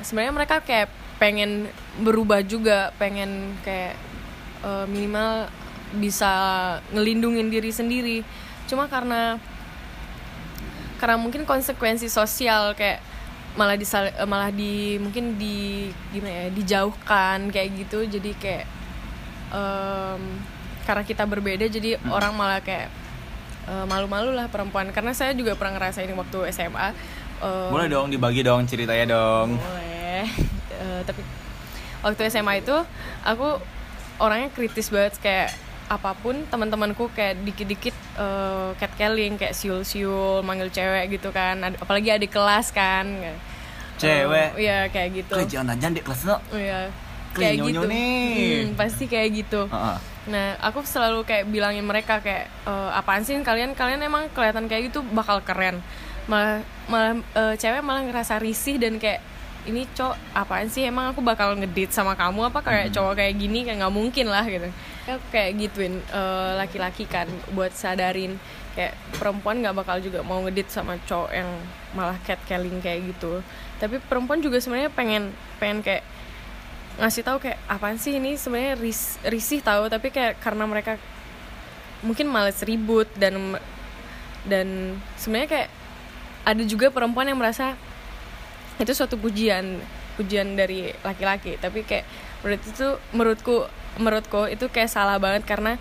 sebenarnya 0.02 0.34
mereka 0.34 0.56
kayak 0.60 0.90
pengen 1.16 1.70
berubah 2.02 2.42
juga, 2.42 2.90
pengen 2.98 3.54
kayak 3.62 3.94
eh, 4.66 4.86
minimal 4.90 5.46
bisa 5.94 6.32
ngelindungin 6.90 7.54
diri 7.54 7.70
sendiri. 7.70 8.26
Cuma 8.66 8.90
karena 8.90 9.38
karena 10.98 11.16
mungkin 11.18 11.42
konsekuensi 11.44 12.06
sosial 12.08 12.72
kayak 12.78 13.02
malah 13.54 13.78
di 13.78 13.86
malah 14.26 14.50
di 14.50 14.98
mungkin 14.98 15.38
di 15.38 15.86
gimana 16.10 16.46
ya 16.46 16.46
dijauhkan 16.50 17.50
kayak 17.54 17.68
gitu. 17.86 18.02
Jadi 18.06 18.30
kayak 18.38 18.66
em, 19.54 20.22
karena 20.84 21.02
kita 21.06 21.24
berbeda 21.24 21.64
jadi 21.70 21.96
orang 22.10 22.34
malah 22.34 22.60
kayak 22.60 22.90
eh, 23.70 23.84
malu-malu 23.86 24.34
lah 24.34 24.50
perempuan. 24.50 24.90
Karena 24.90 25.14
saya 25.14 25.32
juga 25.32 25.54
pernah 25.54 25.78
ngerasain 25.78 26.10
waktu 26.10 26.38
SMA 26.50 26.88
eh, 27.42 27.68
boleh 27.70 27.88
dong 27.88 28.10
dibagi 28.10 28.42
dong 28.42 28.66
ceritanya 28.66 29.06
dong. 29.14 29.58
Boleh. 29.58 30.26
Eh, 30.74 31.06
tapi 31.06 31.22
waktu 32.02 32.28
SMA 32.34 32.60
itu 32.60 32.74
aku 33.22 33.62
orangnya 34.18 34.50
kritis 34.52 34.90
banget 34.90 35.16
kayak 35.22 35.50
apa 35.84 36.16
pun 36.16 36.48
teman-temanku 36.48 37.12
kayak 37.12 37.44
dikit-dikit 37.44 37.92
eh, 38.16 38.70
catcalling 38.76 39.36
kayak 39.36 39.52
siul-siul 39.52 40.40
manggil 40.40 40.68
cewek 40.68 41.12
gitu 41.12 41.28
kan 41.28 41.60
Ad- 41.60 41.76
apalagi 41.76 42.08
adik 42.10 42.32
kelas 42.32 42.70
kan 42.70 43.04
Cewek? 43.94 44.58
Eh, 44.58 44.66
iya 44.66 44.78
kayak 44.90 45.10
gitu 45.14 45.34
jangan 45.46 45.78
aja 45.78 45.86
di 45.88 46.02
kelas 46.02 46.20
no 46.24 46.36
Iya. 46.50 46.90
Kayak 47.34 47.66
gitu. 47.66 47.82
nih. 47.90 48.70
Hmm, 48.70 48.78
pasti 48.78 49.10
kayak 49.10 49.28
gitu. 49.34 49.66
Ah, 49.66 49.94
ah. 49.94 49.98
Nah, 50.30 50.54
aku 50.62 50.86
selalu 50.86 51.26
kayak 51.26 51.50
bilangin 51.50 51.82
mereka 51.82 52.22
kayak 52.22 52.46
e, 52.62 52.70
apaan 52.94 53.26
sih 53.26 53.34
kalian 53.42 53.74
kalian 53.74 53.98
emang 54.00 54.30
kelihatan 54.30 54.70
kayak 54.70 54.94
gitu 54.94 55.02
bakal 55.10 55.42
keren. 55.42 55.82
Malah 56.30 56.62
malah 56.86 57.18
e, 57.18 57.58
cewek 57.58 57.82
malah 57.82 58.06
ngerasa 58.06 58.38
risih 58.38 58.78
dan 58.78 59.02
kayak 59.02 59.18
ini 59.64 59.88
cowok 59.96 60.16
apaan 60.36 60.68
sih? 60.68 60.84
Emang 60.84 61.08
aku 61.12 61.24
bakal 61.24 61.56
ngedit 61.56 61.90
sama 61.90 62.12
kamu 62.12 62.52
apa 62.52 62.60
kayak 62.60 62.92
cowok 62.92 63.16
kayak 63.16 63.34
gini? 63.40 63.64
Kayak 63.64 63.84
nggak 63.84 63.94
mungkin 63.94 64.26
lah 64.28 64.44
gitu. 64.44 64.68
Aku 65.08 65.24
kayak 65.32 65.50
gituin 65.56 66.00
e, 66.00 66.22
laki-laki 66.60 67.08
kan 67.08 67.28
buat 67.56 67.72
sadarin. 67.72 68.36
Kayak 68.76 68.98
perempuan 69.16 69.64
nggak 69.64 69.76
bakal 69.76 69.96
juga 70.04 70.20
mau 70.20 70.44
ngedit 70.44 70.68
sama 70.68 71.00
cowok 71.08 71.30
yang 71.32 71.48
malah 71.96 72.18
catcalling 72.28 72.78
kayak 72.84 73.16
gitu. 73.16 73.40
Tapi 73.80 74.00
perempuan 74.04 74.44
juga 74.44 74.60
sebenarnya 74.60 74.92
pengen 74.92 75.32
pengen 75.56 75.80
kayak 75.80 76.04
ngasih 77.00 77.22
tahu 77.24 77.38
kayak 77.40 77.58
apaan 77.64 77.96
sih 77.96 78.20
ini? 78.20 78.36
Sebenarnya 78.36 78.76
ris 78.76 79.16
risih 79.24 79.64
tahu 79.64 79.88
tapi 79.88 80.12
kayak 80.12 80.44
karena 80.44 80.68
mereka 80.68 81.00
mungkin 82.04 82.28
males 82.28 82.60
ribut 82.60 83.08
dan 83.16 83.56
dan 84.44 85.00
sebenarnya 85.16 85.48
kayak 85.48 85.70
ada 86.44 86.62
juga 86.68 86.92
perempuan 86.92 87.24
yang 87.24 87.40
merasa 87.40 87.72
itu 88.76 88.92
suatu 88.92 89.14
pujian 89.14 89.78
pujian 90.14 90.54
dari 90.54 90.90
laki-laki. 91.00 91.56
Tapi 91.56 91.82
kayak 91.82 92.04
menurut 92.40 92.62
itu 92.62 92.86
menurutku 93.10 93.56
menurutku 93.94 94.40
itu 94.46 94.66
kayak 94.68 94.88
salah 94.88 95.16
banget 95.16 95.42
karena 95.44 95.78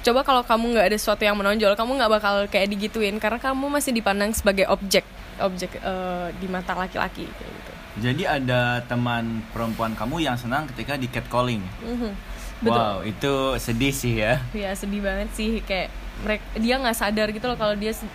coba 0.00 0.24
kalau 0.24 0.40
kamu 0.40 0.72
nggak 0.72 0.86
ada 0.88 0.96
sesuatu 0.96 1.20
yang 1.20 1.36
menonjol 1.36 1.76
kamu 1.76 2.00
nggak 2.00 2.10
bakal 2.10 2.34
kayak 2.48 2.72
digituin 2.72 3.20
karena 3.20 3.36
kamu 3.36 3.68
masih 3.68 3.92
dipandang 3.92 4.32
sebagai 4.32 4.64
objek 4.66 5.04
objek 5.38 5.76
eh, 5.76 6.28
di 6.34 6.48
mata 6.48 6.72
laki-laki 6.72 7.28
kayak 7.28 7.52
gitu. 7.52 7.72
Jadi 8.00 8.22
ada 8.24 8.80
teman 8.82 9.44
perempuan 9.52 9.92
kamu 9.92 10.22
yang 10.22 10.36
senang 10.40 10.64
ketika 10.68 10.96
di 10.96 11.04
catcalling? 11.06 11.60
Mhm. 11.82 12.12
betul. 12.60 12.76
wow 12.76 12.96
itu 13.02 13.32
sedih 13.56 13.92
sih 13.92 14.14
ya. 14.16 14.40
Ya 14.52 14.72
sedih 14.72 15.00
banget 15.00 15.28
sih. 15.32 15.60
Kayak 15.60 15.92
mereka 16.20 16.44
dia 16.56 16.74
nggak 16.76 16.96
sadar 16.96 17.28
gitu 17.28 17.44
loh 17.44 17.56
kalau 17.56 17.72
dia 17.72 17.92
se- 17.92 18.08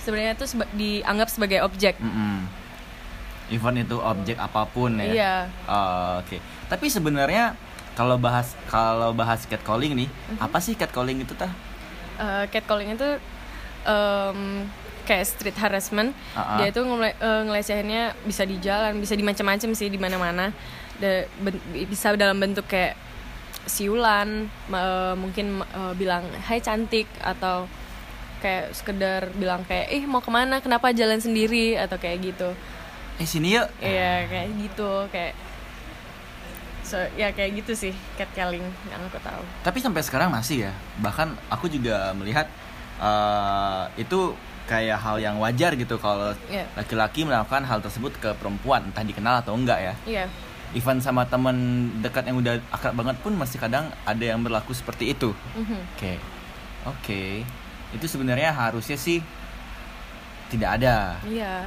sebenarnya 0.00 0.34
tuh 0.34 0.46
seba- 0.46 0.70
dianggap 0.72 1.28
sebagai 1.28 1.62
objek. 1.62 1.98
Mm-mm. 1.98 2.46
Even 3.48 3.74
itu 3.76 3.96
objek 3.96 4.36
apa 4.36 4.64
pun 4.64 4.94
ya. 4.94 5.08
Iya. 5.08 5.34
Oh, 5.64 6.20
oke. 6.20 6.36
Tapi 6.66 6.86
sebenarnya 6.86 7.56
kalau 7.92 8.14
bahas 8.16 8.54
kalau 8.66 9.10
bahas 9.10 9.42
catcalling 9.42 9.96
nih 9.96 10.08
Mhm. 10.08 10.38
apa 10.38 10.58
sih 10.58 10.72
catcalling 10.72 11.18
itu 11.18 11.34
tah? 11.34 11.50
Eh, 12.16 12.44
catcalling 12.48 12.92
itu 12.92 13.08
em, 13.84 14.68
kayak 15.02 15.24
street 15.26 15.56
harassment. 15.56 16.12
Ah-ah. 16.32 16.58
dia 16.58 16.68
itu 16.68 16.80
ngele- 16.80 17.16
eh, 17.16 17.42
ngelecehinnya 17.42 18.02
bisa 18.22 18.42
di 18.42 18.56
jalan 18.58 18.98
bisa 18.98 19.12
di 19.12 19.22
macam-macam 19.22 19.70
sih 19.72 19.88
di 19.88 19.96
mana-mana. 19.96 20.52
Da- 20.96 21.24
ben- 21.38 21.62
bisa 21.86 22.12
dalam 22.14 22.36
bentuk 22.36 22.66
kayak 22.66 22.98
siulan 23.64 24.46
eh, 24.68 25.14
mungkin 25.14 25.46
eh, 25.62 25.92
bilang 25.94 26.24
hai 26.44 26.58
cantik 26.58 27.08
atau 27.18 27.64
kayak 28.38 28.70
sekedar 28.70 29.34
bilang 29.34 29.64
kayak 29.64 29.90
ih 29.90 30.04
mau 30.04 30.20
ke 30.20 30.28
mana? 30.28 30.60
Kenapa 30.60 30.92
jalan 30.92 31.18
sendiri? 31.18 31.74
atau 31.74 31.96
kayak 31.96 32.18
gitu 32.24 32.50
eh 33.18 33.26
sini 33.26 33.54
yuk. 33.54 33.66
Iya 33.78 34.26
kayak 34.26 34.48
gitu 34.56 34.90
kayak 35.10 35.34
so 36.82 36.96
ya 37.14 37.28
kayak 37.28 37.60
gitu 37.60 37.76
sih 37.76 37.92
catcalling 38.16 38.64
yang 38.88 39.00
aku 39.04 39.20
tahu. 39.20 39.42
tapi 39.60 39.78
sampai 39.78 40.00
sekarang 40.00 40.30
masih 40.30 40.66
ya. 40.66 40.72
Bahkan 40.98 41.36
aku 41.48 41.68
juga 41.68 42.14
melihat 42.14 42.46
eh, 42.98 43.84
itu 43.98 44.32
kayak 44.64 44.98
hal 44.98 45.16
yang 45.16 45.36
wajar 45.38 45.72
gitu 45.74 45.96
kalau 45.96 46.32
Iya. 46.46 46.64
laki-laki 46.76 47.24
melakukan 47.24 47.64
hal 47.64 47.80
tersebut 47.80 48.12
ke 48.16 48.30
perempuan 48.36 48.84
entah 48.84 49.00
dikenal 49.00 49.40
atau 49.40 49.56
enggak 49.56 49.80
ya. 49.82 49.94
Iya. 50.04 50.24
Even 50.72 51.00
sama 51.00 51.24
teman 51.24 51.56
dekat 51.98 52.28
yang 52.28 52.36
udah 52.36 52.60
akrab 52.68 52.92
banget 52.92 53.16
pun 53.18 53.32
masih 53.32 53.56
kadang 53.56 53.88
ada 54.04 54.20
yang 54.20 54.40
berlaku 54.40 54.72
seperti 54.72 55.12
itu. 55.12 55.32
Mhm. 55.56 55.80
oke. 55.96 56.12
Oke. 56.86 57.22
Itu 57.90 58.04
sebenarnya 58.04 58.52
harusnya 58.52 58.96
sih 58.96 59.24
tidak 60.48 60.80
ada. 60.80 61.16
Iya 61.24 61.64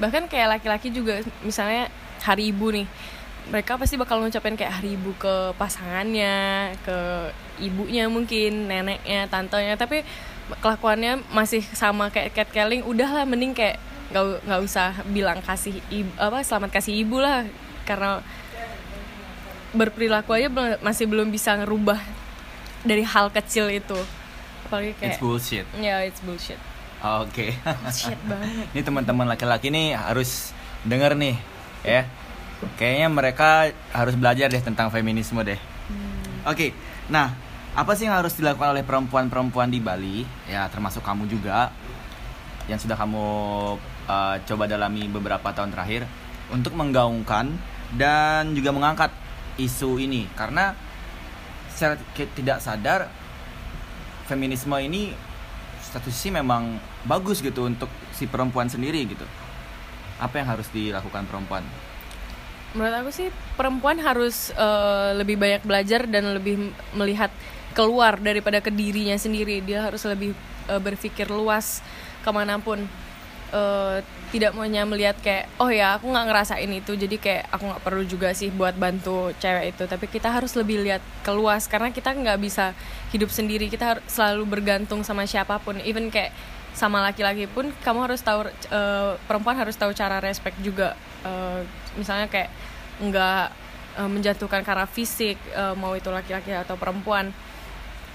bahkan 0.00 0.24
kayak 0.26 0.58
laki-laki 0.58 0.88
juga 0.88 1.20
misalnya 1.44 1.92
hari 2.24 2.50
ibu 2.50 2.72
nih 2.72 2.88
mereka 3.50 3.74
pasti 3.74 3.98
bakal 3.98 4.22
ngucapin 4.22 4.54
kayak 4.54 4.80
hari 4.80 4.94
ibu 4.94 5.10
ke 5.18 5.52
pasangannya 5.58 6.70
ke 6.86 6.98
ibunya 7.58 8.06
mungkin 8.06 8.70
neneknya 8.70 9.26
tantenya. 9.26 9.74
Tapi 9.74 10.06
kelakuannya 10.62 11.26
masih 11.34 11.66
sama 11.74 12.14
kayak 12.14 12.30
catcalling 12.30 12.86
udahlah 12.86 13.26
mending 13.26 13.50
kayak 13.50 13.82
nggak 14.10 14.42
nggak 14.46 14.60
usah 14.62 14.94
bilang 15.10 15.38
kasih 15.42 15.78
ibu 15.90 16.10
apa 16.14 16.46
selamat 16.46 16.70
kasih 16.78 16.94
ibu 17.02 17.18
lah. 17.18 17.42
Karena 17.82 18.22
berperilaku 19.74 20.30
aja 20.30 20.46
masih 20.78 21.10
belum 21.10 21.34
bisa 21.34 21.58
ngerubah 21.58 21.98
dari 22.86 23.02
hal 23.02 23.34
kecil 23.34 23.66
itu. 23.66 23.98
Apalagi 24.70 24.94
kayak 24.94 25.18
it's 25.18 25.18
bullshit. 25.18 25.66
Ya 25.82 26.06
it's 26.06 26.22
bullshit 26.22 26.69
oke. 27.00 27.46
Bullshit 27.64 28.20
banget. 28.30 28.66
Ini 28.76 28.82
teman-teman 28.84 29.26
laki-laki 29.28 29.72
nih 29.72 29.96
harus 29.96 30.52
denger 30.84 31.16
nih 31.16 31.36
ya. 31.84 32.04
Kayaknya 32.76 33.08
mereka 33.08 33.48
harus 33.96 34.14
belajar 34.16 34.52
deh 34.52 34.60
tentang 34.60 34.92
feminisme 34.92 35.40
deh. 35.40 35.60
Oke 36.44 36.72
nah 37.10 37.34
apa 37.74 37.98
sih 37.98 38.06
yang 38.06 38.22
harus 38.22 38.38
dilakukan 38.38 38.70
oleh 38.70 38.86
perempuan-perempuan 38.86 39.66
di 39.66 39.82
Bali? 39.82 40.22
Ya 40.46 40.68
termasuk 40.70 41.02
kamu 41.02 41.26
juga 41.26 41.74
yang 42.70 42.78
sudah 42.78 42.94
kamu 42.94 43.24
uh, 44.06 44.36
coba 44.46 44.64
dalami 44.70 45.10
beberapa 45.10 45.50
tahun 45.50 45.74
terakhir 45.74 46.06
untuk 46.54 46.74
menggaungkan 46.78 47.50
dan 47.98 48.54
juga 48.54 48.70
mengangkat 48.70 49.10
isu 49.58 49.98
ini. 49.98 50.30
Karena 50.38 50.74
secara 51.72 51.98
ki- 52.14 52.30
tidak 52.36 52.62
sadar 52.62 53.10
feminisme 54.26 54.74
ini 54.78 55.10
satu 55.90 56.08
sisi 56.08 56.30
memang 56.30 56.78
bagus 57.02 57.42
gitu 57.42 57.66
untuk 57.66 57.90
si 58.14 58.30
perempuan 58.30 58.70
sendiri 58.70 59.02
gitu. 59.10 59.26
Apa 60.22 60.40
yang 60.40 60.48
harus 60.48 60.70
dilakukan 60.70 61.26
perempuan? 61.26 61.66
Menurut 62.70 62.94
aku 63.02 63.10
sih 63.10 63.28
perempuan 63.58 63.98
harus 63.98 64.54
eh, 64.54 65.10
lebih 65.18 65.34
banyak 65.34 65.66
belajar 65.66 66.06
dan 66.06 66.30
lebih 66.38 66.70
melihat 66.94 67.34
keluar 67.74 68.18
daripada 68.22 68.62
ke 68.62 68.70
dirinya 68.70 69.18
sendiri. 69.18 69.58
Dia 69.66 69.90
harus 69.90 70.06
lebih 70.06 70.30
eh, 70.70 70.80
berpikir 70.80 71.26
luas 71.26 71.82
ke 72.22 72.30
mana 72.30 72.62
pun. 72.62 72.86
Eh, 73.50 73.98
tidak 74.30 74.54
maunya 74.54 74.86
melihat 74.86 75.18
kayak 75.18 75.50
oh 75.58 75.66
ya 75.74 75.98
aku 75.98 76.06
nggak 76.06 76.26
ngerasain 76.30 76.70
itu 76.70 76.94
jadi 76.94 77.16
kayak 77.18 77.44
aku 77.50 77.62
nggak 77.66 77.82
perlu 77.82 78.02
juga 78.06 78.30
sih 78.30 78.54
buat 78.54 78.78
bantu 78.78 79.34
cewek 79.42 79.74
itu. 79.74 79.84
Tapi 79.90 80.06
kita 80.06 80.30
harus 80.30 80.54
lebih 80.54 80.86
lihat 80.86 81.02
keluas 81.26 81.66
karena 81.66 81.90
kita 81.90 82.14
nggak 82.14 82.38
bisa 82.38 82.70
hidup 83.10 83.26
sendiri. 83.34 83.66
Kita 83.66 83.98
harus 83.98 84.04
selalu 84.06 84.46
bergantung 84.46 85.02
sama 85.02 85.26
siapa 85.26 85.58
pun. 85.58 85.82
Even 85.82 86.14
kayak 86.14 86.30
sama 86.70 87.02
laki-laki 87.02 87.50
pun 87.50 87.74
kamu 87.82 88.06
harus 88.06 88.22
tahu 88.22 88.46
eh, 88.46 89.12
perempuan 89.26 89.58
harus 89.58 89.74
tahu 89.74 89.90
cara 89.90 90.22
respect 90.22 90.54
juga. 90.62 90.94
Eh, 91.26 91.66
misalnya 91.98 92.30
kayak 92.30 92.50
nggak 93.02 93.46
eh, 93.98 94.10
menjatuhkan 94.14 94.62
karena 94.62 94.86
fisik 94.86 95.42
eh, 95.50 95.74
mau 95.74 95.98
itu 95.98 96.06
laki-laki 96.06 96.54
atau 96.54 96.78
perempuan. 96.78 97.34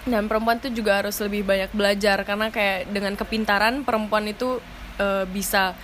Dan 0.08 0.30
perempuan 0.32 0.64
tuh 0.64 0.72
juga 0.72 1.04
harus 1.04 1.18
lebih 1.20 1.44
banyak 1.44 1.74
belajar 1.76 2.24
karena 2.24 2.54
kayak 2.54 2.94
dengan 2.94 3.20
kepintaran 3.20 3.84
perempuan 3.84 4.24
itu 4.32 4.64
eh, 4.96 5.28
bisa 5.28 5.76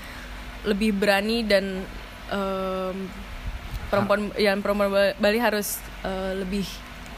lebih 0.63 0.93
berani 0.93 1.41
dan 1.41 1.81
em, 2.29 2.95
perempuan 3.87 4.31
yang 4.35 4.59
perempuan 4.59 4.89
Ba- 4.89 5.15
Bali 5.15 5.37
harus 5.37 5.77
eh, 6.01 6.33
lebih 6.35 6.63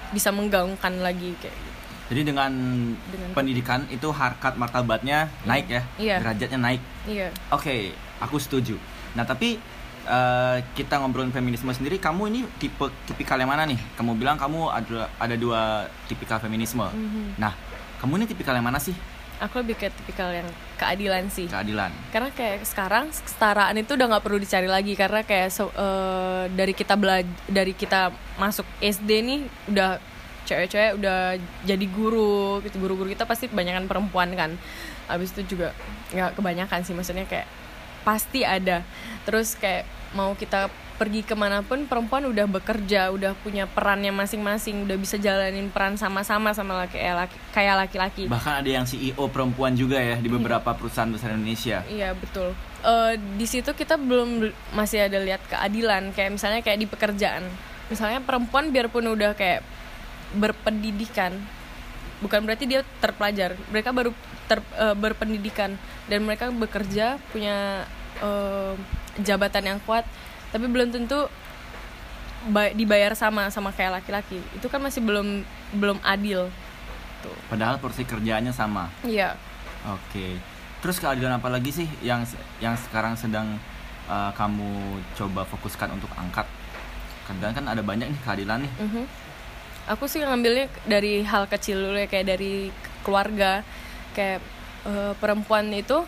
bisa 0.10 0.30
menggaungkan 0.30 1.00
lagi 1.00 1.34
kayak 1.38 1.54
gitu. 1.54 1.72
Jadi 2.04 2.22
dengan, 2.26 2.52
Dengan- 2.94 3.34
pendidikan 3.34 3.88
itu 3.88 4.12
harkat 4.12 4.54
martabatnya 4.54 5.32
naik 5.44 5.66
ya, 5.68 5.82
Iya. 5.98 6.16
derajatnya 6.20 6.60
naik. 6.62 6.82
Iya. 7.06 7.28
Oke, 7.50 7.92
aku 8.20 8.38
setuju. 8.38 8.76
Nah 9.14 9.24
tapi 9.24 9.58
eh, 10.04 10.58
kita 10.74 11.00
ngobrolin 11.00 11.32
feminisme 11.32 11.72
sendiri, 11.72 11.96
kamu 11.96 12.28
ini 12.28 12.40
tipe 12.58 12.84
tipikal 13.06 13.40
yang 13.40 13.48
mana 13.48 13.64
nih? 13.64 13.80
Kamu 13.96 14.14
bilang 14.14 14.36
kamu 14.36 14.68
ada 14.68 15.08
ada 15.16 15.36
dua 15.36 15.88
tipikal 16.06 16.38
feminisme. 16.38 16.84
Mhm. 16.84 17.40
Nah, 17.40 17.56
kamu 17.98 18.20
ini 18.20 18.26
tipikal 18.28 18.52
yang 18.52 18.68
mana 18.68 18.78
sih? 18.78 18.92
Aku 19.40 19.60
lebih 19.60 19.76
kayak 19.76 19.96
tipikal 19.96 20.30
yang 20.30 20.46
keadilan 20.76 21.28
sih. 21.28 21.48
Keadilan. 21.48 21.90
karena 22.10 22.30
kayak 22.30 22.64
sekarang 22.64 23.08
kesetaraan 23.08 23.76
itu 23.76 23.94
udah 23.94 24.08
nggak 24.10 24.24
perlu 24.24 24.38
dicari 24.38 24.68
lagi 24.68 24.94
karena 24.94 25.22
kayak 25.22 25.50
so- 25.50 25.72
eh, 25.72 26.50
dari 26.50 26.72
kita 26.72 26.94
belajar 26.94 27.26
dari 27.46 27.72
kita 27.72 28.10
masuk 28.36 28.66
SD 28.78 29.10
nih 29.22 29.40
udah 29.68 29.98
cewek-cewek 30.44 31.00
udah 31.00 31.36
jadi 31.64 31.86
guru 31.88 32.60
gitu 32.60 32.76
guru-guru 32.78 33.08
kita 33.08 33.24
pasti 33.24 33.48
kebanyakan 33.48 33.88
perempuan 33.88 34.28
kan 34.34 34.52
habis 35.06 35.32
itu 35.32 35.56
juga 35.56 35.72
nggak 36.12 36.36
kebanyakan 36.36 36.84
sih 36.84 36.92
maksudnya 36.92 37.24
kayak 37.24 37.48
pasti 38.04 38.44
ada 38.44 38.84
terus 39.24 39.56
kayak 39.56 39.88
mau 40.12 40.36
kita 40.36 40.68
pergi 40.94 41.22
ke 41.22 41.34
mana 41.34 41.60
pun 41.60 41.84
perempuan 41.84 42.24
udah 42.24 42.46
bekerja 42.46 43.10
udah 43.10 43.34
punya 43.36 43.66
perannya 43.66 44.10
masing-masing 44.10 44.86
udah 44.86 44.96
bisa 44.96 45.18
jalanin 45.18 45.68
peran 45.68 45.96
sama-sama 45.96 46.52
sama 46.52 46.78
laki 46.80 46.96
eh, 46.96 47.12
laki- 47.12 47.42
kayak 47.50 47.76
laki-laki 47.80 48.24
Bahkan 48.26 48.54
ada 48.62 48.70
yang 48.72 48.86
CEO 48.86 49.26
perempuan 49.28 49.74
juga 49.74 49.98
ya 49.98 50.16
di 50.16 50.28
beberapa 50.28 50.70
perusahaan 50.72 51.10
besar 51.10 51.34
Indonesia. 51.34 51.82
Iya 51.86 52.14
betul. 52.14 52.54
Eh, 52.80 53.14
di 53.34 53.46
situ 53.46 53.70
kita 53.70 53.96
belum 53.96 54.30
bel- 54.40 54.56
masih 54.72 55.04
ada 55.04 55.18
lihat 55.18 55.42
keadilan 55.44 56.12
kayak 56.12 56.32
misalnya 56.32 56.62
kayak 56.62 56.78
di 56.78 56.88
pekerjaan. 56.88 57.44
Misalnya 57.88 58.20
perempuan 58.20 58.70
biarpun 58.70 59.06
udah 59.08 59.34
kayak 59.34 59.66
berpendidikan, 60.34 61.36
bukan 62.20 62.42
berarti 62.42 62.66
dia 62.66 62.82
terpelajar. 62.98 63.54
Mereka 63.70 63.90
baru 63.90 64.12
ter- 64.44 64.66
eh, 64.76 64.96
berpendidikan 64.96 65.76
dan 66.06 66.20
mereka 66.22 66.50
bekerja 66.50 67.18
punya 67.30 67.86
eh, 68.16 68.74
jabatan 69.20 69.64
yang 69.68 69.80
kuat, 69.80 70.06
tapi 70.54 70.70
belum 70.70 70.94
tentu 70.94 71.26
ba- 72.48 72.70
dibayar 72.70 73.18
sama 73.18 73.50
sama 73.50 73.74
kayak 73.74 74.00
laki-laki. 74.00 74.38
Itu 74.54 74.70
kan 74.70 74.78
masih 74.78 75.02
belum 75.02 75.42
belum 75.74 75.98
adil. 76.06 76.54
Tuh. 77.26 77.36
Padahal 77.50 77.82
porsi 77.82 78.06
kerjaannya 78.06 78.54
sama. 78.54 78.94
Iya. 79.02 79.34
Oke. 79.90 80.38
Terus 80.86 81.02
keadilan 81.02 81.42
apa 81.42 81.50
lagi 81.50 81.74
sih 81.74 81.88
yang 82.06 82.22
yang 82.62 82.78
sekarang 82.78 83.18
sedang 83.18 83.58
uh, 84.06 84.30
kamu 84.38 85.02
coba 85.18 85.42
fokuskan 85.50 85.98
untuk 85.98 86.12
angkat? 86.14 86.46
Kadang 87.26 87.58
kan 87.58 87.66
ada 87.66 87.82
banyak 87.82 88.14
nih 88.14 88.22
keadilan 88.22 88.62
nih. 88.62 88.74
Mhm. 88.78 89.04
Aku 89.98 90.08
sih 90.08 90.24
ngambilnya 90.24 90.70
dari 90.88 91.26
hal 91.26 91.50
kecil 91.50 91.76
dulu 91.76 91.98
ya 92.00 92.08
kayak 92.08 92.38
dari 92.38 92.72
keluarga 93.04 93.68
kayak 94.16 94.40
eh, 94.88 95.12
perempuan 95.20 95.68
itu 95.76 96.08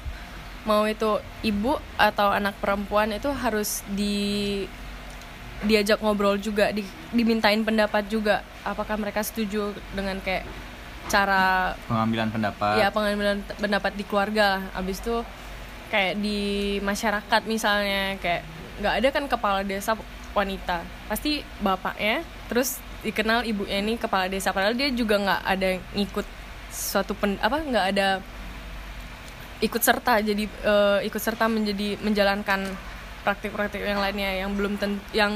mau 0.65 0.83
itu 0.89 1.21
ibu 1.45 1.77
atau 1.95 2.33
anak 2.33 2.57
perempuan 2.57 3.13
itu 3.13 3.29
harus 3.29 3.85
di 3.93 4.65
diajak 5.63 6.03
ngobrol 6.03 6.35
juga 6.35 6.73
di, 6.73 6.83
dimintain 7.13 7.61
pendapat 7.63 8.09
juga. 8.11 8.41
Apakah 8.65 8.97
mereka 8.99 9.21
setuju 9.23 9.71
dengan 9.93 10.19
kayak 10.19 10.43
cara 11.05 11.73
Pengambilan 11.85 12.33
pendapat. 12.33 12.81
ya 12.81 12.89
pengambilan 12.89 13.45
pendapat 13.61 13.93
di 13.93 14.03
keluarga. 14.03 14.59
Lah 14.59 14.63
abis 14.81 14.99
itu 15.05 15.21
kayak 15.93 16.17
di 16.19 16.39
masyarakat 16.81 17.41
misalnya 17.45 18.17
kayak 18.19 18.41
nggak 18.81 18.95
ada 18.99 19.07
kan 19.13 19.23
kepala 19.29 19.61
desa 19.61 19.93
wanita. 20.33 20.81
Pasti 21.07 21.45
bapaknya 21.61 22.25
terus 22.49 22.81
dikenal 23.05 23.45
ibunya 23.45 23.79
ini 23.79 24.01
kepala 24.01 24.25
desa. 24.25 24.49
Padahal 24.49 24.73
dia 24.73 24.89
juga 24.89 25.21
nggak 25.21 25.41
ada 25.45 25.69
ngikut 25.93 26.27
suatu 26.73 27.13
pen, 27.15 27.39
apa 27.39 27.61
nggak 27.61 27.85
ada 27.95 28.19
ikut 29.65 29.81
serta 29.81 30.21
jadi 30.21 30.45
eh, 30.45 30.99
ikut 31.09 31.21
serta 31.21 31.49
menjadi 31.49 31.97
menjalankan 31.99 32.69
praktik-praktik 33.25 33.81
yang 33.81 33.97
lainnya 33.97 34.45
yang 34.45 34.53
belum 34.53 34.77
tentu 34.77 35.01
yang 35.09 35.33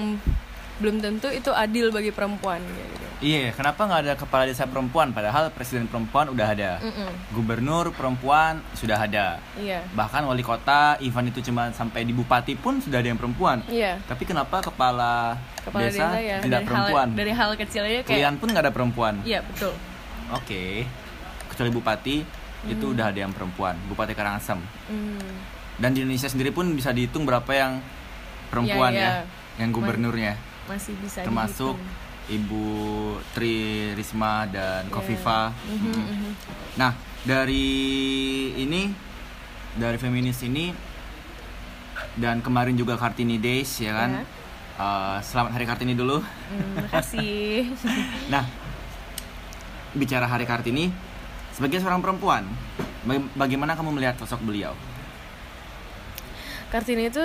belum 0.79 1.01
tentu 1.03 1.27
itu 1.27 1.51
adil 1.51 1.91
bagi 1.91 2.13
perempuan 2.13 2.63
gitu. 2.63 3.05
Iya, 3.19 3.51
kenapa 3.51 3.83
nggak 3.83 4.01
ada 4.07 4.13
kepala 4.15 4.47
desa 4.47 4.63
perempuan? 4.63 5.11
Padahal 5.11 5.51
presiden 5.51 5.91
perempuan 5.91 6.31
udah 6.31 6.55
ada, 6.55 6.79
Mm-mm. 6.79 7.35
gubernur 7.35 7.91
perempuan 7.91 8.63
sudah 8.79 8.95
ada, 8.95 9.43
Iya. 9.59 9.83
bahkan 9.91 10.23
wali 10.23 10.39
kota, 10.39 10.95
even 11.03 11.27
itu 11.27 11.43
cuma 11.43 11.67
sampai 11.75 12.07
di 12.07 12.15
bupati 12.15 12.55
pun 12.55 12.79
sudah 12.79 13.03
ada 13.03 13.11
yang 13.11 13.19
perempuan. 13.19 13.59
Iya. 13.67 13.99
Tapi 14.07 14.23
kenapa 14.23 14.63
kepala, 14.63 15.35
kepala 15.67 15.91
desa, 15.91 16.15
desa, 16.15 16.19
ya 16.23 16.37
tidak 16.39 16.63
dari 16.63 16.67
perempuan? 16.71 17.07
hal 17.11 17.19
dari 17.19 17.33
hal 17.35 17.49
kecil 17.59 17.81
aja 17.83 17.99
kayak 17.99 18.15
Kuliah 18.15 18.31
pun 18.39 18.47
nggak 18.47 18.63
ada 18.63 18.71
perempuan. 18.71 19.13
iya 19.27 19.39
betul 19.43 19.75
Oke, 20.31 20.87
kecuali 21.51 21.71
bupati 21.75 22.15
itu 22.67 22.91
udah 22.91 23.13
ada 23.13 23.19
yang 23.21 23.31
perempuan, 23.31 23.77
bupati 23.87 24.11
Karangasem. 24.11 24.59
Hmm. 24.89 25.21
Dan 25.79 25.95
di 25.95 26.03
Indonesia 26.03 26.27
sendiri 26.27 26.51
pun 26.51 26.67
bisa 26.75 26.91
dihitung 26.91 27.23
berapa 27.23 27.47
yang 27.51 27.79
perempuan 28.51 28.91
Iya, 28.91 28.99
ya, 28.99 29.11
iya. 29.23 29.63
yang 29.63 29.69
gubernurnya, 29.71 30.33
masih 30.67 30.91
bisa 30.99 31.23
termasuk 31.23 31.79
dihitung. 31.79 32.07
Ibu 32.29 32.65
Tri 33.31 33.55
Risma 33.95 34.43
dan 34.45 34.85
Iya. 34.85 34.91
Kofifa. 34.91 35.55
Mhm, 35.65 35.79
Mm-mm. 35.79 36.03
mhm. 36.03 36.31
Nah, 36.75 36.91
dari 37.23 37.67
ini 38.53 38.91
dari 39.73 39.95
feminis 39.95 40.43
ini 40.43 40.73
dan 42.19 42.43
kemarin 42.43 42.75
juga 42.75 42.99
Kartini 42.99 43.39
Days 43.39 43.71
ya 43.79 43.95
kan. 43.95 44.19
Ya. 44.19 44.23
Eh, 44.79 45.17
selamat 45.23 45.51
Hari 45.55 45.65
Kartini 45.67 45.93
dulu. 45.95 46.19
Hmm, 46.23 46.87
makasih 46.87 47.71
Nah, 48.33 48.43
bicara 49.91 50.23
Hari 50.23 50.43
Kartini 50.43 50.87
sebagai 51.59 51.83
seorang 51.83 51.99
perempuan, 51.99 52.47
baga- 53.03 53.27
bagaimana 53.35 53.75
kamu 53.75 53.99
melihat 53.99 54.15
sosok 54.15 54.39
beliau? 54.47 54.71
Kartini 56.71 57.11
itu 57.11 57.19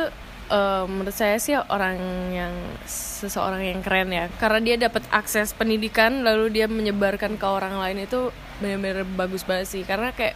eh, 0.51 0.85
menurut 0.90 1.14
saya 1.14 1.38
sih 1.38 1.55
orang 1.55 2.03
yang 2.35 2.51
seseorang 2.90 3.62
yang 3.62 3.79
keren 3.79 4.11
ya. 4.11 4.27
Karena 4.42 4.59
dia 4.59 4.77
dapat 4.90 5.07
akses 5.14 5.55
pendidikan 5.55 6.27
lalu 6.27 6.51
dia 6.51 6.66
menyebarkan 6.66 7.38
ke 7.38 7.47
orang 7.47 7.79
lain 7.79 8.11
itu 8.11 8.35
benar-benar 8.59 9.07
bagus 9.14 9.47
banget 9.47 9.70
sih. 9.70 9.87
Karena 9.87 10.11
kayak 10.11 10.35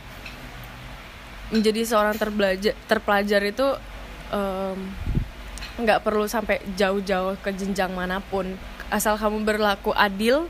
menjadi 1.51 1.83
seorang 1.83 2.15
terbelajar 2.15 2.79
terpelajar 2.87 3.43
itu 3.43 3.67
nggak 5.79 6.05
perlu 6.05 6.29
sampai 6.29 6.61
jauh-jauh 6.77 7.35
ke 7.41 7.51
jenjang 7.57 7.91
mana 7.91 8.23
pun. 8.23 8.47
Asal 8.93 9.17
kamu 9.17 9.43
berlaku 9.43 9.91
adil 9.97 10.47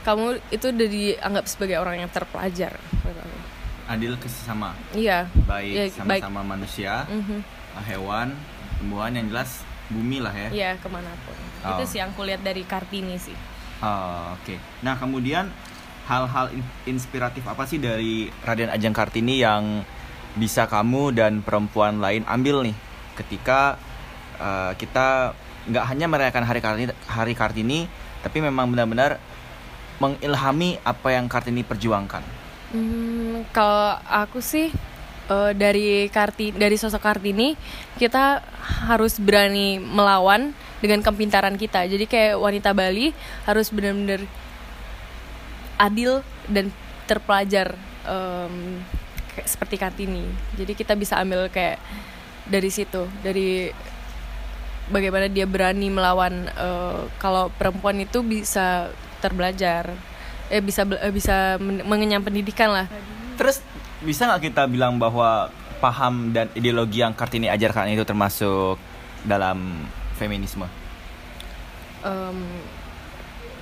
kamu 0.00 0.24
itu 0.48 0.66
udah 0.66 0.88
dianggap 0.88 1.44
sebagai 1.44 1.76
orang 1.76 2.00
yang 2.00 2.10
terpelajar 2.10 2.74
Adil 3.84 4.14
ke 4.16 4.30
sesama, 4.30 4.70
iya 4.92 5.26
baik 5.44 5.74
Ya, 5.74 5.84
baik. 6.00 6.22
sama-sama 6.22 6.40
manusia, 6.46 7.02
Mhm. 7.04 7.42
hewan, 7.84 8.38
tumbuhan 8.78 9.10
yang 9.12 9.26
jelas 9.26 9.66
bumi 9.88 10.22
lah 10.22 10.30
ya. 10.30 10.48
Iya 10.48 10.70
ke 10.78 10.86
mana 10.86 11.10
pun 11.24 11.34
Oh. 11.60 11.76
Itu 11.76 11.90
sih 11.90 11.98
yang 11.98 12.14
kulihat 12.14 12.40
dari 12.40 12.62
Kartini 12.62 13.18
sih 13.18 13.34
Oh, 13.80 14.32
Oke. 14.34 14.56
Nah, 14.80 14.94
kemudian 14.94 15.50
hal-hal 16.04 16.48
in- 16.50 16.64
inspiratif 16.86 17.42
apa 17.42 17.64
sih 17.64 17.76
dari 17.76 18.28
Raden 18.40 18.68
Ajeng 18.68 18.92
Kartini 18.92 19.36
yang 19.36 19.82
bisa 20.32 20.64
kamu 20.64 21.10
dan 21.10 21.40
perempuan 21.40 21.98
lain 21.98 22.22
ambil 22.24 22.62
nih 22.62 22.76
ketika 23.14 23.74
uh, 24.36 24.72
kita 24.74 25.32
nggak 25.66 25.84
hanya 25.86 26.06
merayakan 26.06 26.44
Hari 26.44 26.60
Kartini, 26.60 26.86
Hari 27.04 27.34
Kartini, 27.34 27.78
tapi 28.20 28.38
memang 28.38 28.68
benar-benar 28.68 29.18
mengilhami 30.00 30.80
apa 30.82 31.12
yang 31.12 31.28
Kartini 31.28 31.62
perjuangkan. 31.62 32.24
Hmm, 32.72 33.44
kalau 33.52 34.00
aku 34.08 34.40
sih 34.40 34.72
eh, 35.30 35.52
dari 35.54 36.08
Karti 36.10 36.50
dari 36.56 36.74
sosok 36.74 37.02
Kartini 37.02 37.54
kita 38.00 38.40
harus 38.88 39.20
berani 39.20 39.78
melawan 39.78 40.56
dengan 40.80 41.04
kepintaran 41.04 41.54
kita 41.60 41.84
jadi 41.84 42.04
kayak 42.08 42.34
wanita 42.40 42.72
Bali 42.72 43.12
harus 43.44 43.68
benar-benar 43.68 44.24
adil 45.76 46.24
dan 46.48 46.72
terpelajar 47.04 47.76
em, 48.08 48.80
kayak 49.36 49.48
seperti 49.48 49.76
Kartini 49.76 50.24
jadi 50.56 50.72
kita 50.72 50.96
bisa 50.96 51.20
ambil 51.20 51.52
kayak 51.52 51.82
dari 52.48 52.70
situ 52.72 53.04
dari 53.20 53.68
bagaimana 54.88 55.28
dia 55.28 55.44
berani 55.44 55.92
melawan 55.92 56.48
eh, 56.48 57.02
kalau 57.20 57.52
perempuan 57.54 58.00
itu 58.00 58.24
bisa 58.24 58.88
terbelajar 59.20 59.92
eh 60.48 60.58
bisa 60.58 60.82
eh, 60.82 61.12
bisa 61.12 61.60
men- 61.60 61.84
mengenyam 61.84 62.20
pendidikan 62.20 62.72
lah 62.72 62.86
Terus 63.36 63.62
bisa 64.00 64.26
nggak 64.26 64.50
kita 64.50 64.62
bilang 64.66 64.96
bahwa 64.96 65.48
paham 65.78 66.28
dan 66.30 66.52
ideologi 66.52 67.00
yang 67.00 67.12
Kartini 67.12 67.48
ajarkan 67.48 67.88
itu 67.88 68.04
termasuk 68.04 68.76
dalam 69.22 69.84
feminisme? 70.16 70.68
Em, 72.00 72.36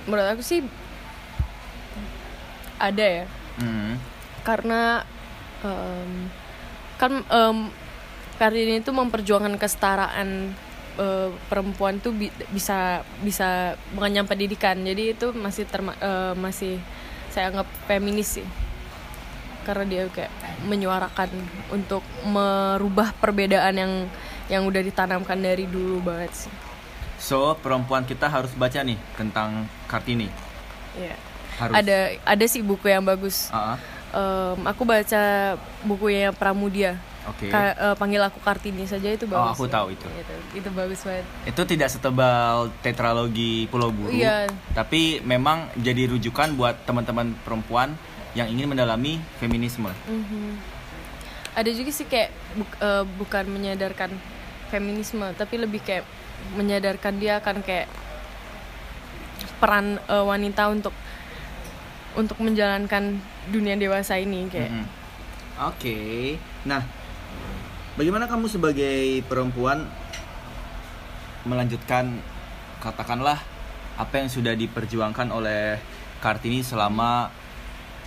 menurut 0.03 0.27
aku 0.29 0.43
sih 0.43 0.63
ada 2.79 3.03
ya 3.03 3.25
Hmm. 3.59 3.99
karena 4.41 5.03
em, 5.61 6.31
kan 6.95 7.11
em, 7.21 7.57
Kartini 8.35 8.79
itu 8.79 8.91
memperjuangkan 8.91 9.59
kesetaraan 9.59 10.55
eh, 10.99 11.29
perempuan 11.47 11.97
tuh 11.97 12.11
bi- 12.11 12.33
bisa 12.51 12.99
bisa 13.23 13.47
mengenyam 13.91 14.27
pendidikan 14.27 14.75
jadi 14.77 15.15
itu 15.15 15.31
masih 15.31 15.63
terma- 15.63 15.97
eh, 15.97 16.35
masih 16.35 16.75
saya 17.29 17.49
anggap 17.49 17.67
feminis 17.87 18.35
sih 18.35 18.47
karena 19.63 19.85
dia 19.85 20.03
kayak 20.09 20.33
menyuarakan 20.65 21.29
untuk 21.69 22.01
merubah 22.25 23.13
perbedaan 23.15 23.75
yang 23.75 23.93
yang 24.49 24.65
udah 24.65 24.81
ditanamkan 24.81 25.37
dari 25.37 25.63
dulu 25.65 26.03
banget 26.03 26.47
sih 26.47 26.53
So 27.19 27.51
perempuan 27.53 28.07
kita 28.07 28.31
harus 28.31 28.55
baca 28.55 28.79
nih 28.79 28.95
tentang 29.13 29.67
Kartini. 29.85 30.31
Iya. 30.95 31.15
Harus. 31.59 31.75
ada 31.75 31.97
ada 32.23 32.45
sih 32.47 32.63
buku 32.63 32.87
yang 32.87 33.03
bagus 33.03 33.51
Ah, 33.51 33.75
ah. 33.75 33.77
Em, 34.09 34.63
aku 34.63 34.87
baca 34.87 35.53
bukunya 35.83 36.31
Pramudia 36.31 36.95
Oke. 37.27 37.51
Ka- 37.51 37.75
eh, 37.75 37.95
panggil 37.99 38.23
aku 38.23 38.39
Kartini 38.39 38.87
saja 38.87 39.11
itu 39.11 39.27
bagus. 39.27 39.43
Oh, 39.43 39.51
aku 39.53 39.65
ya. 39.67 39.71
tahu 39.75 39.87
itu. 39.91 40.07
Itu, 40.07 40.35
itu 40.55 40.69
bagus 40.71 40.99
banget. 41.03 41.25
Itu 41.45 41.61
tidak 41.63 41.89
setebal 41.89 42.71
tetralogi 42.79 43.67
Pulau 43.67 43.91
Buru, 43.91 44.15
Iya. 44.15 44.47
tapi 44.71 45.19
memang 45.21 45.67
jadi 45.75 46.07
rujukan 46.07 46.55
buat 46.55 46.87
teman-teman 46.87 47.35
perempuan 47.43 47.93
yang 48.33 48.47
ingin 48.47 48.69
mendalami 48.69 49.19
feminisme. 49.37 49.91
Mhm. 50.07 50.57
Ada 51.53 51.69
juga 51.73 51.91
sih 51.91 52.05
kayak 52.05 52.29
buk- 52.55 52.79
eh, 52.79 53.03
bukan 53.17 53.45
menyadarkan 53.49 54.09
feminisme, 54.69 55.25
tapi 55.35 55.57
lebih 55.57 55.81
kayak 55.81 56.05
menyadarkan 56.55 57.19
dia 57.19 57.41
akan 57.41 57.59
kayak 57.59 57.89
peran 59.59 59.99
eh, 59.99 60.23
wanita 60.23 60.71
untuk 60.71 60.95
untuk 62.15 62.37
menjalankan 62.41 63.21
dunia 63.47 63.75
dewasa 63.75 64.17
ini 64.17 64.47
kayak. 64.47 64.71
Mm-mm. 64.71 64.85
Oke. 65.67 65.99
Nah, 66.63 66.81
bagaimana 67.99 68.31
kamu 68.31 68.47
sebagai 68.47 69.19
perempuan 69.27 69.83
melanjutkan 71.43 72.15
katakanlah 72.79 73.43
apa 73.99 74.13
yang 74.15 74.31
sudah 74.31 74.55
diperjuangkan 74.55 75.27
oleh 75.29 75.75
Kartini 76.19 76.63
selama 76.63 77.27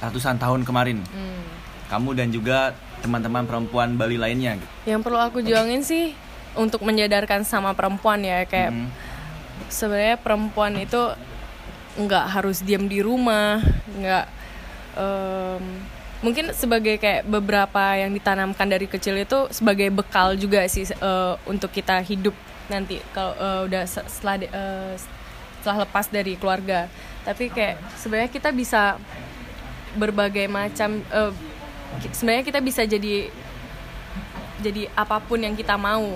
ratusan 0.01 0.41
tahun 0.41 0.65
kemarin? 0.65 1.05
Hmm. 1.05 1.45
Kamu 1.93 2.17
dan 2.17 2.33
juga 2.33 2.73
teman-teman 3.05 3.45
perempuan 3.45 4.01
Bali 4.01 4.17
lainnya. 4.17 4.57
gitu. 4.57 4.69
Yang 4.89 5.01
perlu 5.05 5.21
aku 5.21 5.39
juangin 5.45 5.85
sih 5.85 6.17
untuk 6.57 6.81
menyadarkan 6.81 7.45
sama 7.45 7.77
perempuan 7.77 8.25
ya 8.25 8.49
kayak 8.49 8.73
Mm. 8.73 8.89
sebenarnya 9.69 10.17
perempuan 10.17 10.77
itu 10.77 11.01
nggak 11.93 12.25
harus 12.33 12.65
diam 12.65 12.89
di 12.89 13.05
rumah 13.05 13.61
nggak 13.93 14.25
em, 14.97 15.65
mungkin 16.23 16.55
sebagai 16.55 17.03
kayak 17.03 17.27
beberapa 17.27 17.99
yang 17.99 18.15
ditanamkan 18.15 18.71
dari 18.71 18.87
kecil 18.87 19.19
itu 19.19 19.51
sebagai 19.51 19.91
bekal 19.91 20.39
juga 20.39 20.63
sih 20.71 20.87
eh, 20.87 21.35
untuk 21.51 21.75
kita 21.75 21.99
hidup 21.99 22.33
nanti 22.71 23.03
kalau 23.11 23.35
eh, 23.35 23.61
udah 23.67 23.83
se- 23.91 24.07
setelah 24.07 24.39
eh, 24.39 24.95
setelah 25.59 25.83
lepas 25.83 26.07
dari 26.09 26.39
keluarga. 26.39 26.87
Tapi 27.23 27.51
kayak 27.51 27.79
sebenarnya 27.99 28.31
kita 28.31 28.51
bisa 28.55 28.99
berbagai 29.99 30.47
macam 30.51 31.03
ki- 32.03 32.15
sebenarnya 32.15 32.43
kita 32.47 32.59
bisa 32.63 32.83
jadi 32.87 33.31
jadi 34.63 34.89
apa 34.95 35.19
pun 35.23 35.43
yang 35.43 35.59
kita 35.59 35.75
mau. 35.75 36.07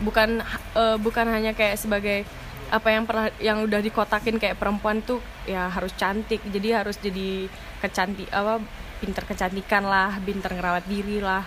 Bukan 0.00 0.40
eh, 0.76 0.96
bukan 0.96 1.28
hanya 1.28 1.52
kayak 1.52 1.76
sebagai 1.76 2.24
apa 2.72 2.88
yang 2.88 3.04
pernah 3.04 3.28
yang 3.36 3.60
udah 3.68 3.84
dikotakin 3.84 4.40
kayak 4.40 4.56
perempuan 4.56 5.04
tuh 5.04 5.20
ya 5.44 5.68
harus 5.68 5.92
cantik. 5.92 6.40
Jadi 6.48 6.68
harus 6.72 6.96
jadi 6.96 7.52
kecantik 7.84 8.32
apa 8.32 8.60
pinter 9.02 9.26
kecantikan 9.26 9.82
lah 9.82 10.14
pinter 10.22 10.54
ngerawat 10.54 10.86
diri 10.86 11.18
lah. 11.18 11.42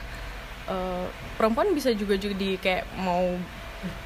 Eh, 0.68 1.06
perempuan 1.39 1.72
bisa 1.72 1.96
juga 1.96 2.20
jadi 2.20 2.60
kayak 2.60 3.00
mau 3.00 3.39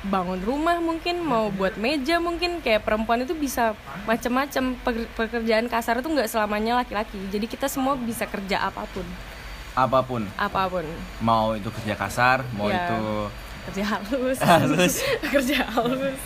bangun 0.03 0.43
rumah 0.43 0.75
mungkin 0.77 1.23
mau 1.23 1.49
buat 1.49 1.73
meja 1.75 2.21
mungkin. 2.21 2.61
Kayak 2.61 2.85
perempuan 2.85 3.25
itu 3.25 3.33
bisa 3.33 3.73
macam-macam 4.05 4.77
Peker- 4.77 5.09
pekerjaan 5.17 5.65
kasar 5.65 5.97
itu 5.97 6.07
nggak 6.07 6.29
selamanya 6.29 6.77
laki-laki. 6.77 7.17
Jadi 7.31 7.49
kita 7.49 7.65
semua 7.65 7.97
bisa 7.97 8.29
kerja 8.29 8.61
apa 8.61 8.85
pun. 8.85 9.07
Apa 9.73 10.03
pun, 10.03 10.27
apa 10.35 10.67
pun. 10.67 10.83
Mau 11.23 11.55
itu 11.55 11.71
kerja 11.71 11.95
kasar, 11.95 12.43
mau 12.53 12.67
Ya. 12.67 12.85
itu 12.85 13.01
kerja 13.65 13.83
halus. 13.95 14.37
Halus. 14.37 14.93
kerja 15.33 15.57
halus. 15.71 16.19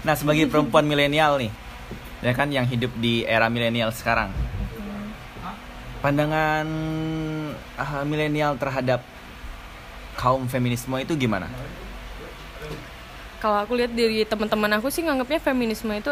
Nah, 0.00 0.14
sebagai 0.14 0.46
perempuan 0.46 0.86
milenial 0.86 1.36
nih, 1.36 1.50
ya 2.22 2.32
kan 2.32 2.48
yang 2.48 2.64
hidup 2.64 2.94
di 2.96 3.26
era 3.26 3.50
milenial 3.50 3.90
sekarang. 3.90 4.30
Pandangan 5.98 6.66
ah, 7.74 8.02
milenial 8.02 8.54
terhadap 8.54 9.00
kaum 10.14 10.46
feminisme 10.46 10.96
itu 10.96 11.12
gimana? 11.14 11.48
kalau 13.36 13.60
aku 13.60 13.76
lihat 13.76 13.92
dari 13.92 14.24
teman-teman 14.24 14.66
aku 14.74 14.88
sih 14.88 15.04
nganggapnya 15.04 15.38
feminisme 15.38 15.92
itu 15.92 16.08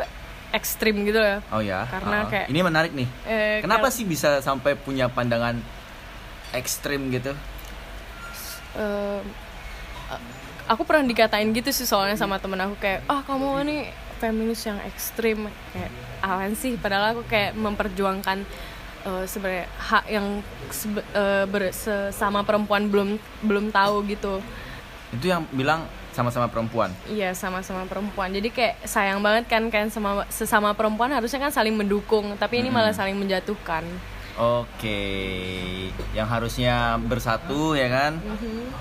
ekstrim 0.52 1.02
gitu 1.02 1.18
ya 1.18 1.40
Oh 1.50 1.58
ya. 1.58 1.88
Karena 1.88 2.16
ah. 2.20 2.28
kayak- 2.28 2.46
ini 2.46 2.60
menarik 2.60 2.92
nih. 2.92 3.08
Eh, 3.24 3.58
Kenapa 3.58 3.88
sih 3.88 4.04
bisa 4.04 4.38
sampai 4.38 4.76
punya 4.76 5.08
pandangan 5.08 5.56
ekstrim 6.52 7.10
gitu? 7.10 7.32
eh, 8.74 9.20
aku 10.66 10.82
pernah 10.82 11.02
dikatain 11.02 11.50
gitu 11.50 11.70
sih 11.70 11.84
soalnya 11.84 12.14
sama 12.14 12.38
temen 12.38 12.60
aku 12.60 12.76
kayak 12.76 13.02
ah 13.06 13.20
kamu 13.20 13.46
ini 13.62 13.76
feminis 14.16 14.62
yang 14.62 14.78
ekstrim 14.82 15.44
kayak 15.70 15.90
awan 16.20 16.52
sih 16.54 16.74
padahal 16.74 17.14
aku 17.14 17.22
kayak 17.24 17.54
memperjuangkan 17.54 18.42
eh, 19.04 19.24
sebenarnya 19.24 19.66
hak 19.78 20.04
yang 20.08 20.26
sebe- 20.68 21.06
eh, 21.12 21.44
ber- 21.44 21.70
sesama 21.70 22.40
perempuan 22.42 22.88
belum 22.88 23.16
belum 23.40 23.68
tahu 23.70 24.04
gitu 24.08 24.40
Itu 25.14 25.30
yang 25.30 25.46
bilang 25.52 25.86
sama-sama 26.10 26.46
perempuan. 26.46 26.90
Iya 27.06 27.34
sama-sama 27.34 27.86
perempuan. 27.86 28.30
Jadi 28.30 28.50
kayak 28.50 28.86
sayang 28.86 29.18
banget 29.18 29.50
kan 29.50 29.66
kan 29.66 29.90
sama 29.90 30.22
sesama 30.26 30.70
perempuan 30.70 31.10
harusnya 31.10 31.38
kan 31.38 31.50
saling 31.50 31.74
mendukung, 31.74 32.38
tapi 32.38 32.62
ini 32.62 32.70
malah 32.70 32.94
saling 32.94 33.14
menjatuhkan. 33.14 33.82
Oke, 34.34 35.02
yang 36.10 36.26
harusnya 36.26 36.98
bersatu 36.98 37.78
ya 37.78 37.86
kan, 37.86 38.18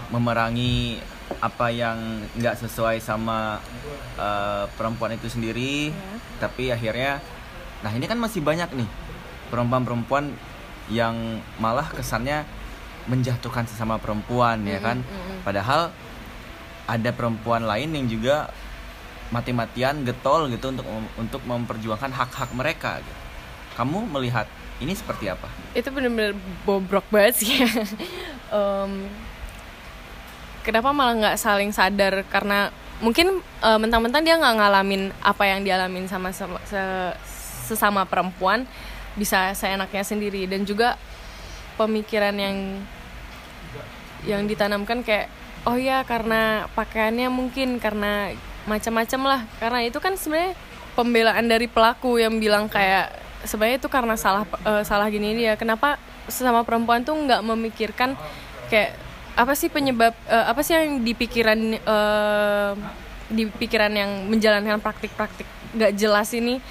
memerangi 0.10 0.98
apa 1.38 1.70
yang 1.70 1.98
nggak 2.34 2.58
sesuai 2.62 2.98
sama 2.98 3.62
eh, 4.18 4.66
perempuan 4.74 5.14
itu 5.14 5.30
sendiri, 5.30 5.94
tapi 6.38 6.70
akhirnya, 6.70 7.22
nah 7.82 7.94
ini 7.94 8.06
kan 8.06 8.18
masih 8.18 8.42
banyak 8.42 8.70
nih 8.74 8.90
perempuan-perempuan 9.54 10.34
yang 10.90 11.14
malah 11.62 11.86
kesannya 11.86 12.42
menjatuhkan 13.06 13.70
sesama 13.70 14.02
perempuan 14.02 14.66
ya 14.66 14.82
kan, 14.82 14.98
padahal 15.46 15.94
ada 16.90 17.10
perempuan 17.14 17.64
lain 17.64 17.94
yang 17.94 18.10
juga 18.10 18.50
mati-matian 19.30 20.02
getol 20.04 20.50
gitu 20.50 20.74
untuk 20.74 20.86
untuk 21.18 21.42
memperjuangkan 21.46 22.10
hak-hak 22.12 22.50
mereka. 22.58 22.98
Gitu. 23.00 23.14
Kamu 23.78 24.10
melihat 24.10 24.50
ini 24.82 24.94
seperti 24.94 25.30
apa? 25.30 25.48
Itu 25.78 25.90
bener-bener 25.94 26.34
bobrok 26.66 27.06
banget 27.14 27.46
sih. 27.46 27.54
Em, 28.54 29.10
kenapa 30.62 30.94
malah 30.94 31.18
nggak 31.18 31.38
saling 31.42 31.74
sadar 31.74 32.22
karena 32.30 32.70
mungkin 33.02 33.42
eh, 33.42 33.80
mentang-mentang 33.82 34.22
dia 34.22 34.38
nggak 34.38 34.56
ngalamin 34.62 35.10
apa 35.26 35.44
yang 35.50 35.66
dialamin 35.66 36.06
sama, 36.06 36.30
sama 36.30 36.62
se- 36.70 37.18
sesama 37.66 38.06
perempuan 38.06 38.70
bisa 39.18 39.54
seenaknya 39.58 40.04
sendiri. 40.06 40.46
Dan 40.46 40.64
juga 40.68 40.98
pemikiran 41.76 42.36
yang 42.38 42.58
yang 44.24 44.48
ditanamkan 44.48 45.04
kayak 45.04 45.28
oh 45.68 45.76
ya 45.76 46.08
karena 46.08 46.72
pakaiannya 46.78 47.28
mungkin 47.28 47.78
karena 47.82 48.34
macam-macam 48.70 49.22
lah. 49.26 49.42
Karena 49.60 49.80
itu 49.86 50.00
kan 50.00 50.16
sebenarnya 50.16 50.56
pembelaan 50.94 51.46
dari 51.50 51.66
pelaku 51.66 52.22
yang 52.22 52.38
bilang 52.38 52.70
kayak 52.70 53.12
sebenarnya 53.44 53.78
itu 53.82 53.90
karena 53.92 54.16
salah 54.16 54.46
eh, 54.46 54.84
salah 54.88 55.10
gini 55.12 55.36
dia 55.36 55.60
kenapa 55.60 56.00
sesama 56.32 56.64
perempuan 56.64 57.04
tuh 57.04 57.18
nggak 57.18 57.44
memikirkan 57.44 58.16
kayak 58.72 58.96
apa 59.34 59.54
sih 59.58 59.68
penyebab 59.68 60.14
eh, 60.30 60.46
apa 60.48 60.62
sih 60.62 60.78
yang 60.78 61.02
dipikiran 61.04 61.60
eh, 61.76 62.72
di 63.34 63.50
pikiran 63.50 63.92
yang 63.92 64.30
menjalankan 64.30 64.78
praktik-praktik? 64.80 65.48
Gak 65.74 65.98
jelas 65.98 66.30
ini 66.38 66.62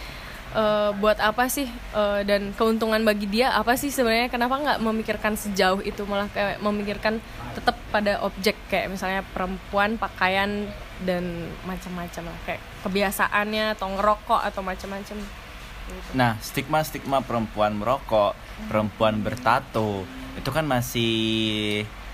eh, 0.57 0.91
buat 0.97 1.19
apa 1.21 1.49
sih 1.49 1.69
Eh, 1.93 2.21
dan 2.25 2.57
keuntungan 2.57 3.05
bagi 3.05 3.29
dia 3.29 3.53
apa 3.53 3.77
sih 3.77 3.93
sebenarnya? 3.93 4.33
Kenapa 4.33 4.57
nggak 4.57 4.81
memikirkan 4.81 5.37
sejauh 5.37 5.85
itu? 5.85 6.09
Malah 6.09 6.33
kayak 6.33 6.65
memikirkan 6.65 7.21
tetap 7.53 7.77
pada 7.93 8.17
objek 8.25 8.57
kayak 8.73 8.89
misalnya 8.89 9.21
perempuan 9.37 10.01
pakaian 10.01 10.73
dan 11.05 11.53
macam-macam 11.69 12.33
lah. 12.33 12.39
Kayak 12.49 12.65
kebiasaannya 12.81 13.77
atau 13.77 13.93
ngerokok 13.93 14.41
atau 14.41 14.65
macam-macam. 14.65 15.17
Gitu. 15.21 16.11
Nah, 16.17 16.41
stigma-stigma 16.41 17.21
perempuan 17.21 17.77
merokok, 17.77 18.33
perempuan 18.73 19.21
bertato, 19.21 20.09
itu 20.41 20.49
kan 20.49 20.65
masih 20.65 21.13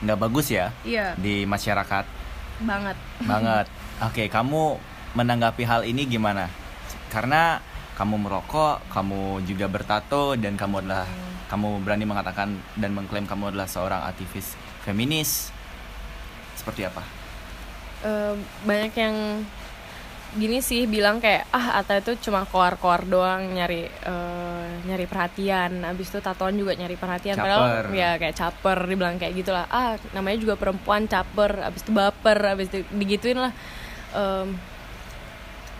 nggak 0.02 0.18
bagus 0.18 0.50
ya 0.50 0.74
iya. 0.82 1.14
di 1.14 1.46
masyarakat? 1.46 2.02
Banget. 2.66 2.98
Banget. 3.22 3.70
Oke, 4.10 4.26
kamu 4.26 4.74
menanggapi 5.14 5.62
hal 5.62 5.86
ini 5.86 6.02
gimana? 6.02 6.50
Karena 7.14 7.62
kamu 7.98 8.14
merokok, 8.14 8.86
kamu 8.94 9.42
juga 9.42 9.66
bertato 9.66 10.38
dan 10.38 10.54
kamu 10.54 10.86
adalah 10.86 11.02
kamu 11.50 11.82
berani 11.82 12.06
mengatakan 12.06 12.54
dan 12.78 12.94
mengklaim 12.94 13.26
kamu 13.26 13.50
adalah 13.50 13.66
seorang 13.66 14.06
aktivis 14.06 14.54
feminis. 14.86 15.50
Seperti 16.54 16.86
apa? 16.86 17.02
Eh, 18.06 18.34
banyak 18.62 18.94
yang 18.94 19.42
gini 20.38 20.60
sih 20.60 20.84
bilang 20.84 21.18
kayak 21.18 21.48
ah 21.50 21.80
Ata 21.80 22.04
itu 22.04 22.28
cuma 22.28 22.44
koar-koar 22.44 23.08
doang 23.08 23.48
nyari 23.48 23.88
eh, 23.88 24.66
nyari 24.86 25.08
perhatian 25.08 25.82
abis 25.88 26.12
itu 26.12 26.20
tatoan 26.20 26.52
juga 26.54 26.76
nyari 26.76 27.00
perhatian 27.00 27.34
padahal 27.40 27.88
Caper. 27.88 27.96
ya 27.96 28.10
kayak 28.20 28.36
caper 28.36 28.78
dibilang 28.84 29.16
kayak 29.16 29.34
gitulah 29.40 29.64
ah 29.72 29.96
namanya 30.12 30.36
juga 30.36 30.54
perempuan 30.60 31.08
caper 31.08 31.64
abis 31.64 31.80
itu 31.80 31.96
baper 31.96 32.38
abis 32.54 32.68
itu 32.68 32.84
digituin 32.92 33.40
lah 33.40 33.56
Em, 34.08 34.56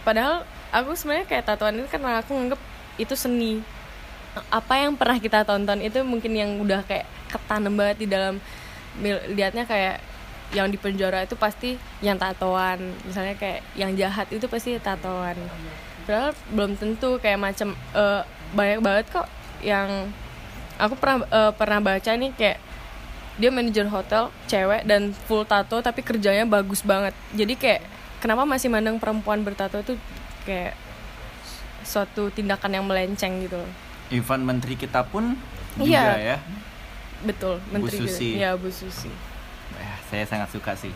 padahal 0.05 0.45
aku 0.73 0.95
sebenarnya 0.95 1.27
kayak 1.27 1.45
tatoan 1.49 1.81
itu 1.81 1.89
karena 1.89 2.21
aku 2.21 2.37
nganggep 2.37 2.61
itu 2.99 3.15
seni. 3.15 3.63
Apa 4.53 4.79
yang 4.79 4.95
pernah 4.95 5.19
kita 5.19 5.43
tonton 5.43 5.83
itu 5.83 5.99
mungkin 6.05 6.33
yang 6.37 6.51
udah 6.63 6.85
kayak 6.87 7.07
ketanam 7.29 7.75
banget 7.75 7.97
di 8.05 8.07
dalam 8.07 8.35
liatnya 9.35 9.65
kayak 9.67 10.03
yang 10.49 10.73
di 10.73 10.81
penjara 10.81 11.25
itu 11.25 11.37
pasti 11.37 11.77
yang 12.01 12.17
tatoan. 12.17 12.95
Misalnya 13.05 13.37
kayak 13.37 13.61
yang 13.77 13.93
jahat 13.99 14.29
itu 14.33 14.45
pasti 14.49 14.77
tatoan. 14.81 15.37
Padahal 16.09 16.33
belum 16.53 16.73
tentu 16.81 17.21
kayak 17.21 17.37
macam 17.37 17.77
eh, 17.93 18.23
banyak 18.57 18.81
banget 18.81 19.05
kok 19.13 19.29
yang 19.61 20.09
aku 20.81 20.95
pernah 20.97 21.27
eh, 21.29 21.53
pernah 21.53 21.81
baca 21.85 22.11
nih 22.17 22.33
kayak 22.33 22.59
dia 23.39 23.55
manajer 23.55 23.87
hotel 23.87 24.35
cewek 24.51 24.83
dan 24.83 25.15
full 25.15 25.47
tato 25.47 25.79
tapi 25.79 26.03
kerjanya 26.03 26.49
bagus 26.49 26.83
banget. 26.83 27.15
Jadi 27.37 27.55
kayak 27.55 27.83
kenapa 28.19 28.43
masih 28.43 28.67
mandang 28.73 28.99
perempuan 28.99 29.47
bertato 29.47 29.79
itu 29.79 29.95
kayak 30.43 30.75
suatu 31.83 32.29
tindakan 32.29 32.71
yang 32.73 32.85
melenceng 32.85 33.41
gitu 33.41 33.57
loh. 33.57 33.73
Even 34.09 34.43
menteri 34.43 34.75
kita 34.75 35.05
pun 35.05 35.37
juga 35.75 36.17
Iya. 36.17 36.37
ya. 36.37 36.39
betul 37.19 37.59
Bu 37.67 37.83
menteri 37.83 37.99
gitu. 37.99 38.07
Susi. 38.07 38.31
ya 38.37 38.55
Bu 38.55 38.71
Susi 38.71 39.11
Eh, 39.75 39.95
saya 40.07 40.25
sangat 40.25 40.49
suka 40.49 40.73
sih, 40.75 40.91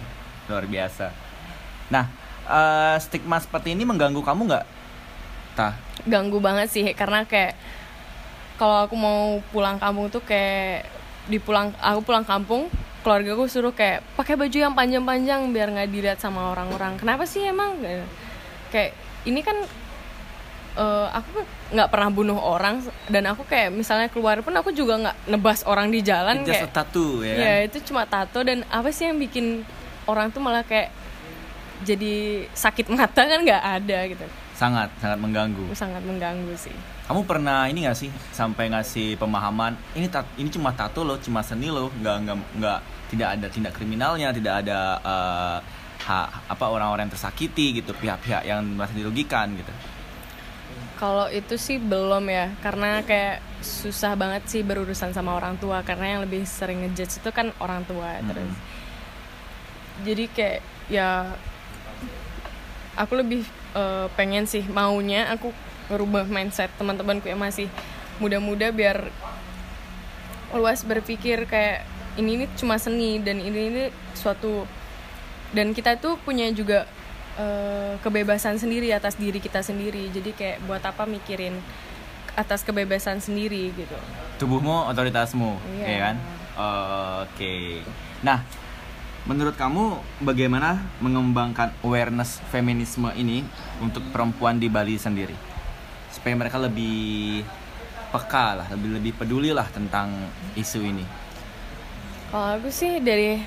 luar 0.46 0.64
biasa. 0.64 1.10
Nah, 1.88 2.06
eh, 2.44 2.96
stigma 2.98 3.36
seperti 3.36 3.74
ini 3.74 3.82
mengganggu 3.82 4.18
kamu 4.18 4.48
nggak? 4.48 4.66
Tah, 5.52 5.76
ganggu 6.02 6.38
banget 6.38 6.66
sih 6.66 6.86
karena 6.94 7.22
kayak 7.22 7.52
kalau 8.56 8.86
aku 8.86 8.94
mau 8.94 9.20
pulang 9.50 9.76
kampung 9.76 10.08
tuh 10.08 10.22
kayak 10.22 10.88
di 11.26 11.36
pulang 11.36 11.70
aku 11.76 12.00
pulang 12.02 12.24
kampung 12.24 12.66
keluarga 13.02 13.34
aku 13.34 13.46
suruh 13.46 13.70
kayak 13.70 14.00
pakai 14.14 14.34
baju 14.34 14.56
yang 14.56 14.72
panjang-panjang 14.72 15.50
biar 15.50 15.68
nggak 15.70 15.90
dilihat 15.90 16.18
sama 16.18 16.50
orang-orang 16.50 16.96
kenapa 16.96 17.26
sih 17.26 17.42
emang 17.44 17.78
kayak 18.70 18.94
ini 19.24 19.40
kan 19.40 19.56
eh, 20.72 21.06
aku 21.12 21.44
nggak 21.72 21.88
pernah 21.88 22.08
bunuh 22.10 22.38
orang 22.38 22.80
dan 23.08 23.24
aku 23.28 23.44
kayak 23.44 23.70
misalnya 23.70 24.08
keluar 24.08 24.40
pun 24.40 24.52
aku 24.52 24.72
juga 24.72 24.98
nggak 24.98 25.16
nebas 25.28 25.62
orang 25.64 25.88
di 25.88 26.00
jalan 26.00 26.42
it's 26.42 26.50
kayak 26.50 26.68
a 26.68 26.70
tattoo 26.72 27.22
ya 27.22 27.34
kan? 27.34 27.44
ya 27.44 27.54
itu 27.68 27.78
cuma 27.88 28.02
tato 28.04 28.40
dan 28.42 28.64
apa 28.68 28.88
sih 28.90 29.08
yang 29.08 29.16
bikin 29.20 29.64
orang 30.04 30.28
tuh 30.32 30.42
malah 30.42 30.64
kayak 30.66 30.90
jadi 31.82 32.46
sakit 32.54 32.86
mata 32.94 33.26
kan 33.26 33.40
nggak 33.42 33.62
ada 33.82 33.98
gitu 34.06 34.26
Sangat, 34.52 34.94
sangat 35.02 35.18
mengganggu. 35.18 35.64
sangat 35.74 36.02
mengganggu 36.06 36.54
sih 36.54 36.70
Kamu 37.02 37.26
pernah 37.26 37.66
ini 37.66 37.82
gak 37.82 37.98
sih 37.98 38.08
sampai 38.30 38.70
ngasih 38.70 39.18
pemahaman 39.18 39.74
ini 39.98 40.06
tat, 40.06 40.22
ini 40.38 40.46
cuma 40.48 40.70
tato 40.70 41.02
loh, 41.02 41.18
cuma 41.18 41.42
seni 41.42 41.66
loh, 41.66 41.90
nggak 41.98 42.16
nggak 42.22 42.36
nggak 42.62 42.78
tidak 43.10 43.28
ada 43.36 43.46
tindak 43.50 43.74
kriminalnya, 43.74 44.30
tidak 44.30 44.62
ada 44.62 44.78
eh, 45.02 45.58
ha- 46.06 46.30
apa 46.48 46.64
orang-orang 46.68 47.08
yang 47.08 47.14
tersakiti 47.14 47.82
gitu, 47.82 47.92
pihak-pihak 47.96 48.42
yang 48.46 48.62
merasa 48.64 48.94
dirugikan 48.94 49.54
gitu. 49.54 49.72
Kalau 50.98 51.26
itu 51.30 51.58
sih 51.58 51.82
belum 51.82 52.30
ya, 52.30 52.54
karena 52.62 53.02
kayak 53.02 53.42
susah 53.62 54.14
banget 54.14 54.42
sih 54.46 54.62
berurusan 54.62 55.14
sama 55.14 55.34
orang 55.34 55.58
tua 55.58 55.82
karena 55.86 56.18
yang 56.18 56.20
lebih 56.26 56.42
sering 56.46 56.82
ngejudge 56.82 57.22
itu 57.22 57.30
kan 57.30 57.50
orang 57.62 57.82
tua 57.86 58.18
terus. 58.22 58.50
Jadi 60.02 60.24
kayak 60.30 60.60
ya 60.90 61.30
aku 62.98 63.18
lebih 63.18 63.46
eh, 63.74 64.06
pengen 64.18 64.44
sih 64.44 64.66
maunya 64.66 65.30
aku 65.30 65.54
ngerubah 65.90 66.26
mindset 66.26 66.70
teman-temanku 66.78 67.26
yang 67.28 67.40
masih 67.40 67.66
muda-muda 68.18 68.70
biar 68.70 69.10
luas 70.52 70.84
berpikir 70.84 71.48
kayak 71.48 71.88
ini 72.20 72.44
ini 72.44 72.46
cuma 72.60 72.76
seni 72.76 73.16
dan 73.24 73.40
ini 73.40 73.60
ini 73.72 73.82
suatu 74.12 74.68
dan 75.52 75.72
kita 75.72 75.96
tuh 75.96 76.16
punya 76.18 76.48
juga 76.50 76.84
eh, 77.36 77.94
kebebasan 78.00 78.56
sendiri 78.56 78.90
atas 78.90 79.16
diri 79.16 79.38
kita 79.38 79.60
sendiri 79.60 80.08
jadi 80.08 80.30
kayak 80.32 80.58
buat 80.64 80.80
apa 80.80 81.04
mikirin 81.04 81.56
atas 82.32 82.64
kebebasan 82.64 83.20
sendiri 83.20 83.72
gitu 83.72 83.96
Tubuhmu 84.40 84.90
otoritasmu, 84.90 85.54
Iya. 85.78 85.86
ya 85.86 85.98
kan? 86.02 86.16
Oke. 87.22 87.78
Nah, 88.20 88.42
menurut 89.22 89.54
kamu 89.54 89.96
bagaimana 90.18 90.82
mengembangkan 90.98 91.70
awareness 91.80 92.42
feminisme 92.50 93.06
ini 93.14 93.46
untuk 93.78 94.02
perempuan 94.10 94.58
di 94.58 94.66
Bali 94.66 94.98
sendiri? 94.98 95.36
Supaya 96.10 96.34
mereka 96.34 96.58
lebih 96.58 97.46
peka 98.10 98.58
lah, 98.58 98.66
lebih 98.74 98.98
lebih 98.98 99.12
peduli 99.14 99.54
lah 99.54 99.68
tentang 99.70 100.10
isu 100.52 100.80
ini. 100.82 101.04
kalau 102.28 102.58
aku 102.58 102.72
sih 102.72 102.98
dari 102.98 103.38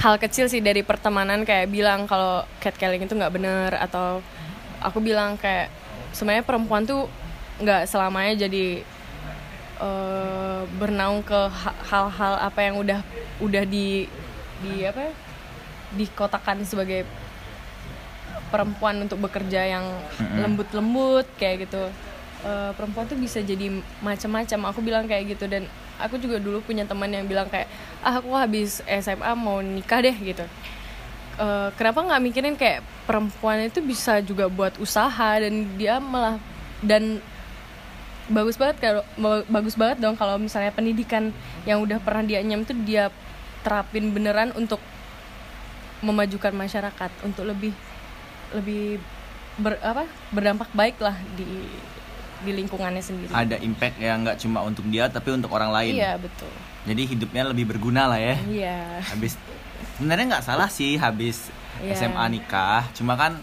hal 0.00 0.16
kecil 0.16 0.48
sih 0.48 0.64
dari 0.64 0.80
pertemanan 0.80 1.44
kayak 1.44 1.68
bilang 1.68 2.08
kalau 2.08 2.44
catcalling 2.62 3.04
itu 3.04 3.12
nggak 3.12 3.34
bener 3.36 3.70
atau 3.76 4.24
aku 4.80 4.98
bilang 5.04 5.36
kayak 5.36 5.68
sebenarnya 6.16 6.44
perempuan 6.48 6.88
tuh 6.88 7.04
nggak 7.60 7.84
selamanya 7.84 8.48
jadi 8.48 8.80
eh, 9.80 10.60
bernaung 10.80 11.20
ke 11.20 11.36
ha- 11.36 11.78
hal-hal 11.92 12.34
apa 12.40 12.60
yang 12.64 12.80
udah 12.80 13.00
udah 13.44 13.64
di 13.68 14.08
di 14.64 14.84
apa 14.88 15.08
ya, 15.08 15.12
dikotakan 15.96 16.64
sebagai 16.64 17.04
perempuan 18.50 18.98
untuk 19.06 19.22
bekerja 19.22 19.62
yang 19.62 19.84
lembut-lembut 20.42 21.26
kayak 21.38 21.68
gitu. 21.68 21.86
Eh, 22.40 22.70
perempuan 22.74 23.04
tuh 23.06 23.20
bisa 23.20 23.38
jadi 23.44 23.68
macam-macam. 24.00 24.60
Aku 24.72 24.80
bilang 24.80 25.04
kayak 25.06 25.36
gitu 25.36 25.44
dan 25.46 25.68
aku 26.02 26.16
juga 26.16 26.40
dulu 26.40 26.64
punya 26.64 26.88
teman 26.88 27.12
yang 27.12 27.28
bilang 27.28 27.46
kayak 27.46 27.68
ah 28.00 28.18
aku 28.18 28.32
habis 28.34 28.80
SMA 28.88 29.32
mau 29.36 29.60
nikah 29.60 30.00
deh 30.00 30.16
gitu. 30.16 30.44
Eh, 31.40 31.68
kenapa 31.80 32.04
nggak 32.04 32.20
mikirin 32.20 32.52
kayak 32.52 32.84
perempuan 33.08 33.64
itu 33.64 33.80
bisa 33.80 34.20
juga 34.20 34.44
buat 34.52 34.76
usaha 34.76 35.40
dan 35.40 35.64
dia 35.80 35.96
malah 35.96 36.36
dan 36.84 37.16
bagus 38.28 38.60
banget 38.60 38.76
kalau 38.78 39.02
ba- 39.16 39.48
bagus 39.48 39.74
banget 39.74 40.04
dong 40.04 40.20
kalau 40.20 40.36
misalnya 40.36 40.68
pendidikan 40.70 41.32
yang 41.64 41.80
udah 41.80 41.96
pernah 41.98 42.22
dia 42.22 42.44
nyam 42.44 42.62
tuh 42.62 42.76
dia 42.84 43.08
terapin 43.64 44.12
beneran 44.12 44.52
untuk 44.52 44.78
memajukan 46.04 46.52
masyarakat 46.52 47.10
untuk 47.24 47.48
lebih 47.48 47.72
lebih 48.52 49.00
ber, 49.56 49.80
apa 49.80 50.04
berdampak 50.32 50.68
baik 50.76 50.96
lah 51.00 51.16
di 51.40 51.68
di 52.40 52.52
lingkungannya 52.56 53.02
sendiri. 53.02 53.30
Ada 53.30 53.56
impact 53.60 53.96
yang 53.98 54.24
nggak 54.24 54.38
cuma 54.40 54.64
untuk 54.64 54.84
dia 54.88 55.08
tapi 55.08 55.32
untuk 55.32 55.52
orang 55.52 55.70
lain. 55.70 55.94
Iya 55.96 56.16
betul. 56.16 56.50
Jadi 56.88 57.02
hidupnya 57.06 57.42
lebih 57.46 57.68
berguna 57.68 58.08
lah 58.08 58.20
ya. 58.20 58.36
Iya. 58.48 58.78
Habis 59.04 59.36
sebenarnya 59.96 60.26
nggak 60.36 60.44
salah 60.46 60.68
sih 60.68 60.96
habis 60.96 61.52
Iya. 61.80 61.96
SMA 61.96 62.24
nikah, 62.28 62.84
cuma 62.92 63.16
kan 63.16 63.40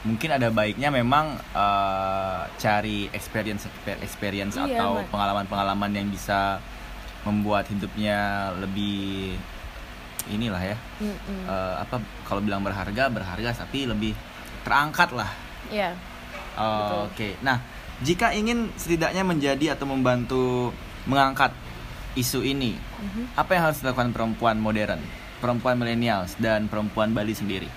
mungkin 0.00 0.32
ada 0.32 0.48
baiknya 0.48 0.88
memang 0.88 1.36
eh, 1.52 2.40
cari 2.56 3.04
experience 3.12 3.68
experience 4.00 4.56
Iya, 4.56 4.80
atau 4.80 5.04
pengalaman-pengalaman 5.12 5.92
yang 5.92 6.08
bisa 6.08 6.56
membuat 7.28 7.68
hidupnya 7.68 8.48
lebih 8.56 9.36
inilah 10.26 10.62
ya 10.62 10.76
Mm-mm. 11.02 11.42
eh, 11.44 11.74
apa 11.82 12.00
kalau 12.24 12.40
bilang 12.40 12.62
berharga 12.62 13.10
berharga 13.12 13.66
tapi 13.66 13.84
lebih 13.84 14.16
terangkat 14.64 15.10
lah 15.12 15.28
Iya. 15.68 15.92
Oh, 16.56 17.10
Oke, 17.10 17.36
nah 17.42 17.58
jika 18.04 18.32
ingin 18.36 18.68
setidaknya 18.76 19.24
menjadi 19.24 19.72
atau 19.72 19.88
membantu 19.88 20.72
mengangkat 21.08 21.54
isu 22.16 22.44
ini, 22.44 22.76
Mhm. 22.76 23.36
apa 23.36 23.50
yang 23.56 23.62
harus 23.70 23.78
dilakukan 23.80 24.12
perempuan 24.12 24.56
modern, 24.60 25.00
perempuan 25.40 25.76
milenials 25.76 26.36
dan 26.40 26.68
perempuan 26.68 27.12
Bali 27.12 27.32
sendiri? 27.32 27.68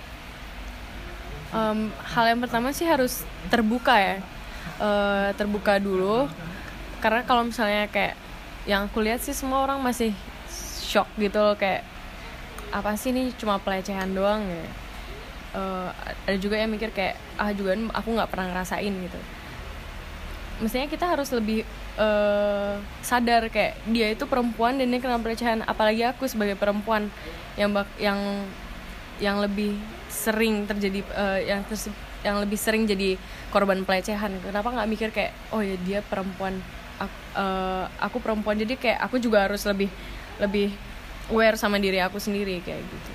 Um, 1.50 1.90
hal 2.14 2.30
yang 2.30 2.40
pertama 2.40 2.70
sih 2.72 2.86
harus 2.86 3.26
terbuka 3.50 3.98
ya, 3.98 4.16
uh, 4.80 5.34
terbuka 5.34 5.82
dulu. 5.82 6.30
Karena 7.02 7.26
kalau 7.26 7.48
misalnya 7.48 7.88
kayak 7.90 8.16
yang 8.68 8.86
aku 8.86 9.02
lihat 9.02 9.24
sih 9.24 9.34
semua 9.34 9.66
orang 9.66 9.80
masih 9.82 10.14
shock 10.84 11.08
gitu 11.18 11.40
loh 11.40 11.56
kayak 11.58 11.82
apa 12.70 12.94
sih 13.00 13.10
ini 13.10 13.34
cuma 13.40 13.58
pelecehan 13.58 14.14
doang 14.14 14.46
ya. 14.46 14.66
Uh, 15.50 15.90
ada 16.30 16.38
juga 16.38 16.62
yang 16.62 16.70
mikir 16.70 16.94
kayak 16.94 17.18
ah 17.42 17.50
juga 17.50 17.74
aku 17.98 18.14
nggak 18.14 18.30
pernah 18.30 18.54
ngerasain 18.54 18.94
gitu. 18.94 19.20
Mestinya 20.60 20.88
kita 20.92 21.08
harus 21.08 21.32
lebih 21.32 21.64
uh, 21.96 22.76
sadar 23.00 23.48
kayak 23.48 23.80
dia 23.88 24.12
itu 24.12 24.28
perempuan 24.28 24.76
dan 24.76 24.92
dia 24.92 25.00
kena 25.00 25.20
pelecehan 25.20 25.64
apalagi 25.64 26.04
aku 26.04 26.28
sebagai 26.28 26.60
perempuan 26.60 27.08
yang 27.56 27.72
bak 27.72 27.88
yang 27.96 28.20
yang 29.20 29.40
lebih 29.40 29.76
sering 30.12 30.68
terjadi 30.68 31.00
uh, 31.16 31.40
yang 31.40 31.64
terse 31.68 31.92
yang 32.20 32.44
lebih 32.44 32.60
sering 32.60 32.84
jadi 32.84 33.16
korban 33.56 33.88
pelecehan. 33.88 34.36
Kenapa 34.44 34.68
nggak 34.76 34.90
mikir 34.92 35.10
kayak 35.16 35.32
oh 35.56 35.64
ya 35.64 35.80
dia 35.80 36.00
perempuan 36.04 36.60
aku, 37.00 37.16
uh, 37.40 37.40
eh, 37.40 37.86
aku 38.04 38.18
perempuan. 38.20 38.60
Jadi 38.60 38.76
kayak 38.76 39.00
aku 39.00 39.24
juga 39.24 39.48
harus 39.48 39.64
lebih 39.64 39.88
lebih 40.44 40.76
aware 41.32 41.56
sama 41.56 41.80
diri 41.80 42.04
aku 42.04 42.20
sendiri 42.20 42.60
kayak 42.60 42.84
gitu. 42.84 43.12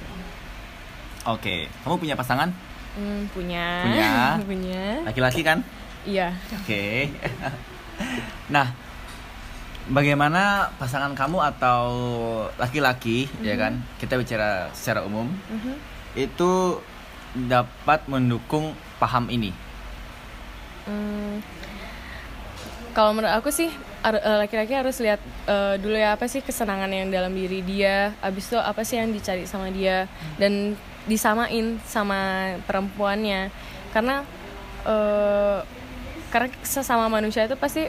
Oke 1.25 1.41
okay. 1.41 1.61
kamu 1.85 1.97
punya 2.01 2.17
pasangan? 2.17 2.49
Hmm, 2.95 3.29
punya. 3.35 3.67
Punya. 3.85 4.13
Punya. 4.49 4.85
Laki-laki 5.05 5.43
kan 5.45 5.61
iya 6.09 6.37
oke 6.53 6.65
okay. 6.65 7.13
nah 8.55 8.73
bagaimana 9.91 10.73
pasangan 10.81 11.13
kamu 11.13 11.45
atau 11.57 11.85
laki-laki 12.57 13.29
mm 13.29 13.33
-hmm. 13.33 13.45
ya 13.45 13.55
mhm. 13.55 13.61
kan 13.61 13.73
kita 14.01 14.15
bicara 14.17 14.51
secara 14.73 15.05
umum 15.05 15.29
mm 15.29 15.59
-hmm. 15.61 15.75
itu 16.17 16.81
dapat 17.35 18.07
mendukung 18.07 18.73
paham 19.03 19.27
ini? 19.29 19.51
Hmm, 20.87 21.43
kalau 22.95 23.11
menurut 23.11 23.35
aku 23.35 23.51
sih 23.51 23.69
eh, 24.07 24.39
laki-laki 24.39 24.73
harus 24.77 25.03
lihat 25.03 25.19
uh, 25.51 25.75
dulu 25.81 25.99
ya 25.99 26.15
apa 26.15 26.31
sih 26.31 26.41
kesenangan 26.45 26.93
yang 26.95 27.11
dalam 27.11 27.35
diri 27.35 27.61
dia, 27.67 28.15
abis 28.23 28.55
itu 28.55 28.59
apa 28.61 28.87
sih 28.87 29.03
yang 29.03 29.11
dicari 29.11 29.45
sama 29.51 29.69
dia 29.75 30.07
dan 30.39 30.79
disamain 31.05 31.83
sama 31.85 32.55
perempuannya 32.65 33.53
karena 33.93 34.25
uh, 34.87 35.61
karena 36.35 36.51
sesama 36.67 37.07
manusia 37.07 37.47
itu 37.47 37.55
pasti 37.55 37.87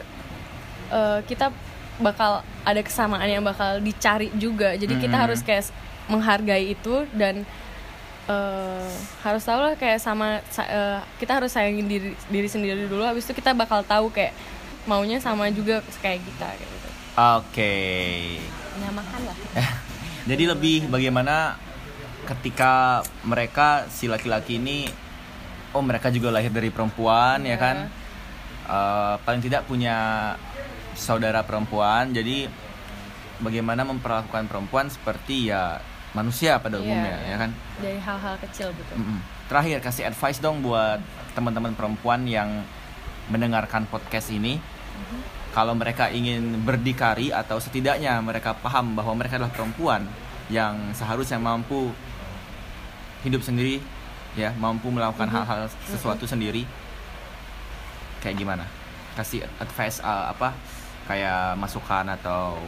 uh, 0.94 1.18
kita 1.26 1.50
bakal 1.98 2.46
ada 2.62 2.78
kesamaan 2.78 3.26
yang 3.26 3.42
bakal 3.42 3.82
dicari 3.82 4.30
juga 4.38 4.78
jadi 4.78 4.94
kita 4.94 5.18
-hmm. 5.18 5.24
harus 5.26 5.42
kayak 5.42 5.66
menghargai 6.06 6.70
itu 6.70 7.02
dan 7.10 7.42
uh, 8.30 8.86
harus 9.26 9.42
tahu 9.42 9.58
lah 9.58 9.74
kayak 9.74 9.98
sama 9.98 10.38
uh, 10.62 11.02
kita 11.18 11.42
harus 11.42 11.50
sayangin 11.50 11.90
diri 11.90 12.14
diri 12.30 12.46
sendiri 12.46 12.86
dulu 12.86 13.02
habis 13.02 13.26
itu 13.26 13.34
kita 13.34 13.50
bakal 13.50 13.82
tahu 13.82 14.14
kayak 14.14 14.30
maunya 14.86 15.18
sama 15.18 15.50
juga 15.50 15.82
kayak 15.98 16.22
kita 16.22 16.46
kayak 16.46 16.70
gitu. 16.70 16.88
Oke. 17.18 17.42
Okay. 17.50 18.14
Nyamakan 18.78 19.20
lah. 19.26 19.36
Jadi 20.30 20.44
lebih 20.46 20.76
bagaimana 20.86 21.58
ketika 22.26 23.02
mereka 23.26 23.86
si 23.90 24.06
laki-laki 24.06 24.62
ini 24.62 24.86
oh 25.74 25.82
mereka 25.82 26.10
juga 26.10 26.30
lahir 26.34 26.50
dari 26.50 26.70
perempuan 26.70 27.42
yeah. 27.42 27.54
ya 27.54 27.58
kan 27.58 27.76
uh, 28.66 29.16
paling 29.22 29.42
tidak 29.42 29.64
punya 29.64 30.34
saudara 30.96 31.42
perempuan 31.46 32.10
jadi 32.10 32.50
bagaimana 33.40 33.84
memperlakukan 33.84 34.48
perempuan 34.48 34.88
seperti 34.88 35.52
ya 35.52 35.80
manusia 36.16 36.56
pada 36.56 36.80
iya, 36.80 36.84
umumnya 36.84 37.16
yeah, 37.20 37.28
ya 37.28 37.36
kan 37.36 37.50
dari 37.84 38.00
hal-hal 38.00 38.34
kecil 38.40 38.68
gitu 38.72 38.92
mm 38.96 39.04
-mm. 39.04 39.18
terakhir 39.52 39.78
kasih 39.84 40.08
advice 40.08 40.40
dong 40.40 40.64
buat 40.64 41.00
teman-teman 41.36 41.76
perempuan 41.76 42.24
yang 42.24 42.64
mendengarkan 43.28 43.84
podcast 43.90 44.32
ini 44.32 44.56
mm-hmm. 44.56 45.20
kalau 45.52 45.76
mereka 45.76 46.08
ingin 46.08 46.64
berdikari 46.64 47.28
atau 47.28 47.60
setidaknya 47.60 48.16
mereka 48.24 48.56
paham 48.56 48.96
bahwa 48.96 49.12
mereka 49.12 49.36
adalah 49.36 49.52
perempuan 49.52 50.08
yang 50.48 50.94
seharusnya 50.96 51.36
mampu 51.36 51.92
hidup 53.26 53.44
sendiri 53.44 53.84
ya 54.32 54.56
mampu 54.56 54.88
melakukan 54.88 55.28
mm-hmm. 55.28 55.44
hal-hal 55.44 55.68
sesuatu 55.84 56.24
mm-hmm. 56.24 56.32
sendiri 56.32 56.62
kayak 58.26 58.42
gimana? 58.42 58.66
Kasih 59.14 59.46
advice 59.62 60.02
uh, 60.02 60.34
apa 60.34 60.50
kayak 61.06 61.54
masukan 61.54 62.10
atau 62.18 62.58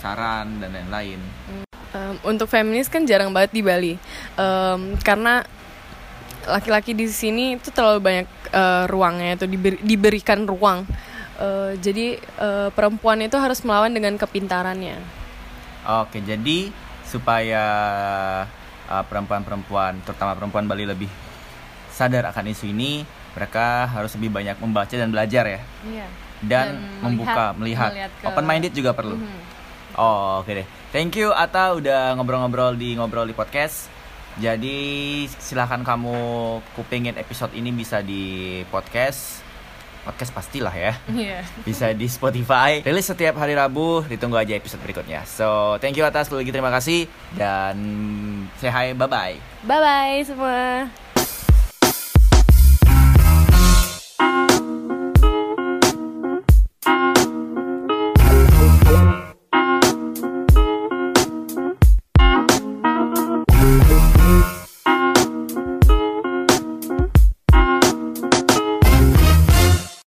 saran 0.00 0.56
dan 0.64 0.72
lain-lain. 0.72 1.20
Mm 1.52 1.64
um, 1.94 2.14
untuk 2.26 2.50
feminis 2.50 2.90
kan 2.90 3.06
jarang 3.06 3.30
banget 3.30 3.54
di 3.54 3.62
Bali. 3.62 3.94
Um, 4.34 4.98
karena 5.00 5.46
laki-laki 6.44 6.92
di 6.92 7.08
sini 7.08 7.56
itu 7.56 7.72
terlalu 7.72 8.04
banyak 8.04 8.28
uh, 8.52 8.84
ruangnya 8.90 9.40
itu 9.40 9.46
diberi, 9.48 9.78
diberikan 9.80 10.44
ruang. 10.44 10.84
Uh, 11.34 11.74
jadi 11.80 12.20
uh, 12.38 12.68
perempuan 12.74 13.22
itu 13.24 13.34
harus 13.38 13.62
melawan 13.64 13.90
dengan 13.94 14.14
kepintarannya. 14.18 14.98
Oke 15.84 16.24
jadi 16.24 16.72
supaya 17.04 17.64
perempuan-perempuan 18.84 20.00
terutama 20.04 20.32
perempuan 20.36 20.64
Bali 20.64 20.88
lebih 20.88 21.08
sadar 21.92 22.32
akan 22.32 22.50
isu 22.52 22.72
ini 22.72 23.04
mereka 23.34 23.90
harus 23.90 24.14
lebih 24.16 24.30
banyak 24.30 24.56
membaca 24.62 24.94
dan 24.94 25.10
belajar 25.10 25.44
ya 25.46 25.60
iya. 25.86 26.06
dan, 26.40 26.66
dan 26.78 27.02
membuka 27.02 27.54
melihat, 27.58 27.90
melihat 27.90 28.12
ke... 28.18 28.26
open 28.30 28.46
minded 28.46 28.72
juga 28.72 28.90
perlu 28.94 29.18
mm 29.18 29.26
-hmm. 29.26 29.40
oh 29.98 30.40
oke 30.40 30.48
okay 30.48 30.54
deh 30.62 30.68
Thank 30.94 31.18
you 31.18 31.34
Ata 31.34 31.74
udah 31.74 32.14
ngobrol-ngobrol 32.14 32.78
di 32.78 32.94
ngobrol 32.94 33.26
di 33.26 33.34
podcast. 33.34 33.90
Jadi 34.38 35.26
silahkan 35.26 35.82
kamu 35.82 36.14
kupingin 36.78 37.18
episode 37.18 37.50
ini 37.50 37.74
bisa 37.74 37.98
di 37.98 38.62
podcast 38.70 39.42
podcast 40.06 40.30
pastilah 40.30 40.70
ya. 40.70 40.94
Yeah. 41.10 41.42
Bisa 41.66 41.90
di 41.90 42.06
Spotify. 42.06 42.78
Rilis 42.86 43.10
setiap 43.10 43.34
hari 43.42 43.58
Rabu. 43.58 44.06
Ditunggu 44.06 44.38
aja 44.38 44.54
episode 44.54 44.86
berikutnya. 44.86 45.26
So, 45.26 45.82
thank 45.82 45.98
you 45.98 46.06
atas 46.06 46.30
sekali 46.30 46.46
lagi 46.46 46.54
terima 46.54 46.70
kasih 46.70 47.10
dan 47.34 47.74
say 48.62 48.70
hi 48.70 48.94
bye 48.94 49.10
bye. 49.10 49.34
Bye 49.66 49.82
bye 49.82 50.22
semua. 50.22 51.02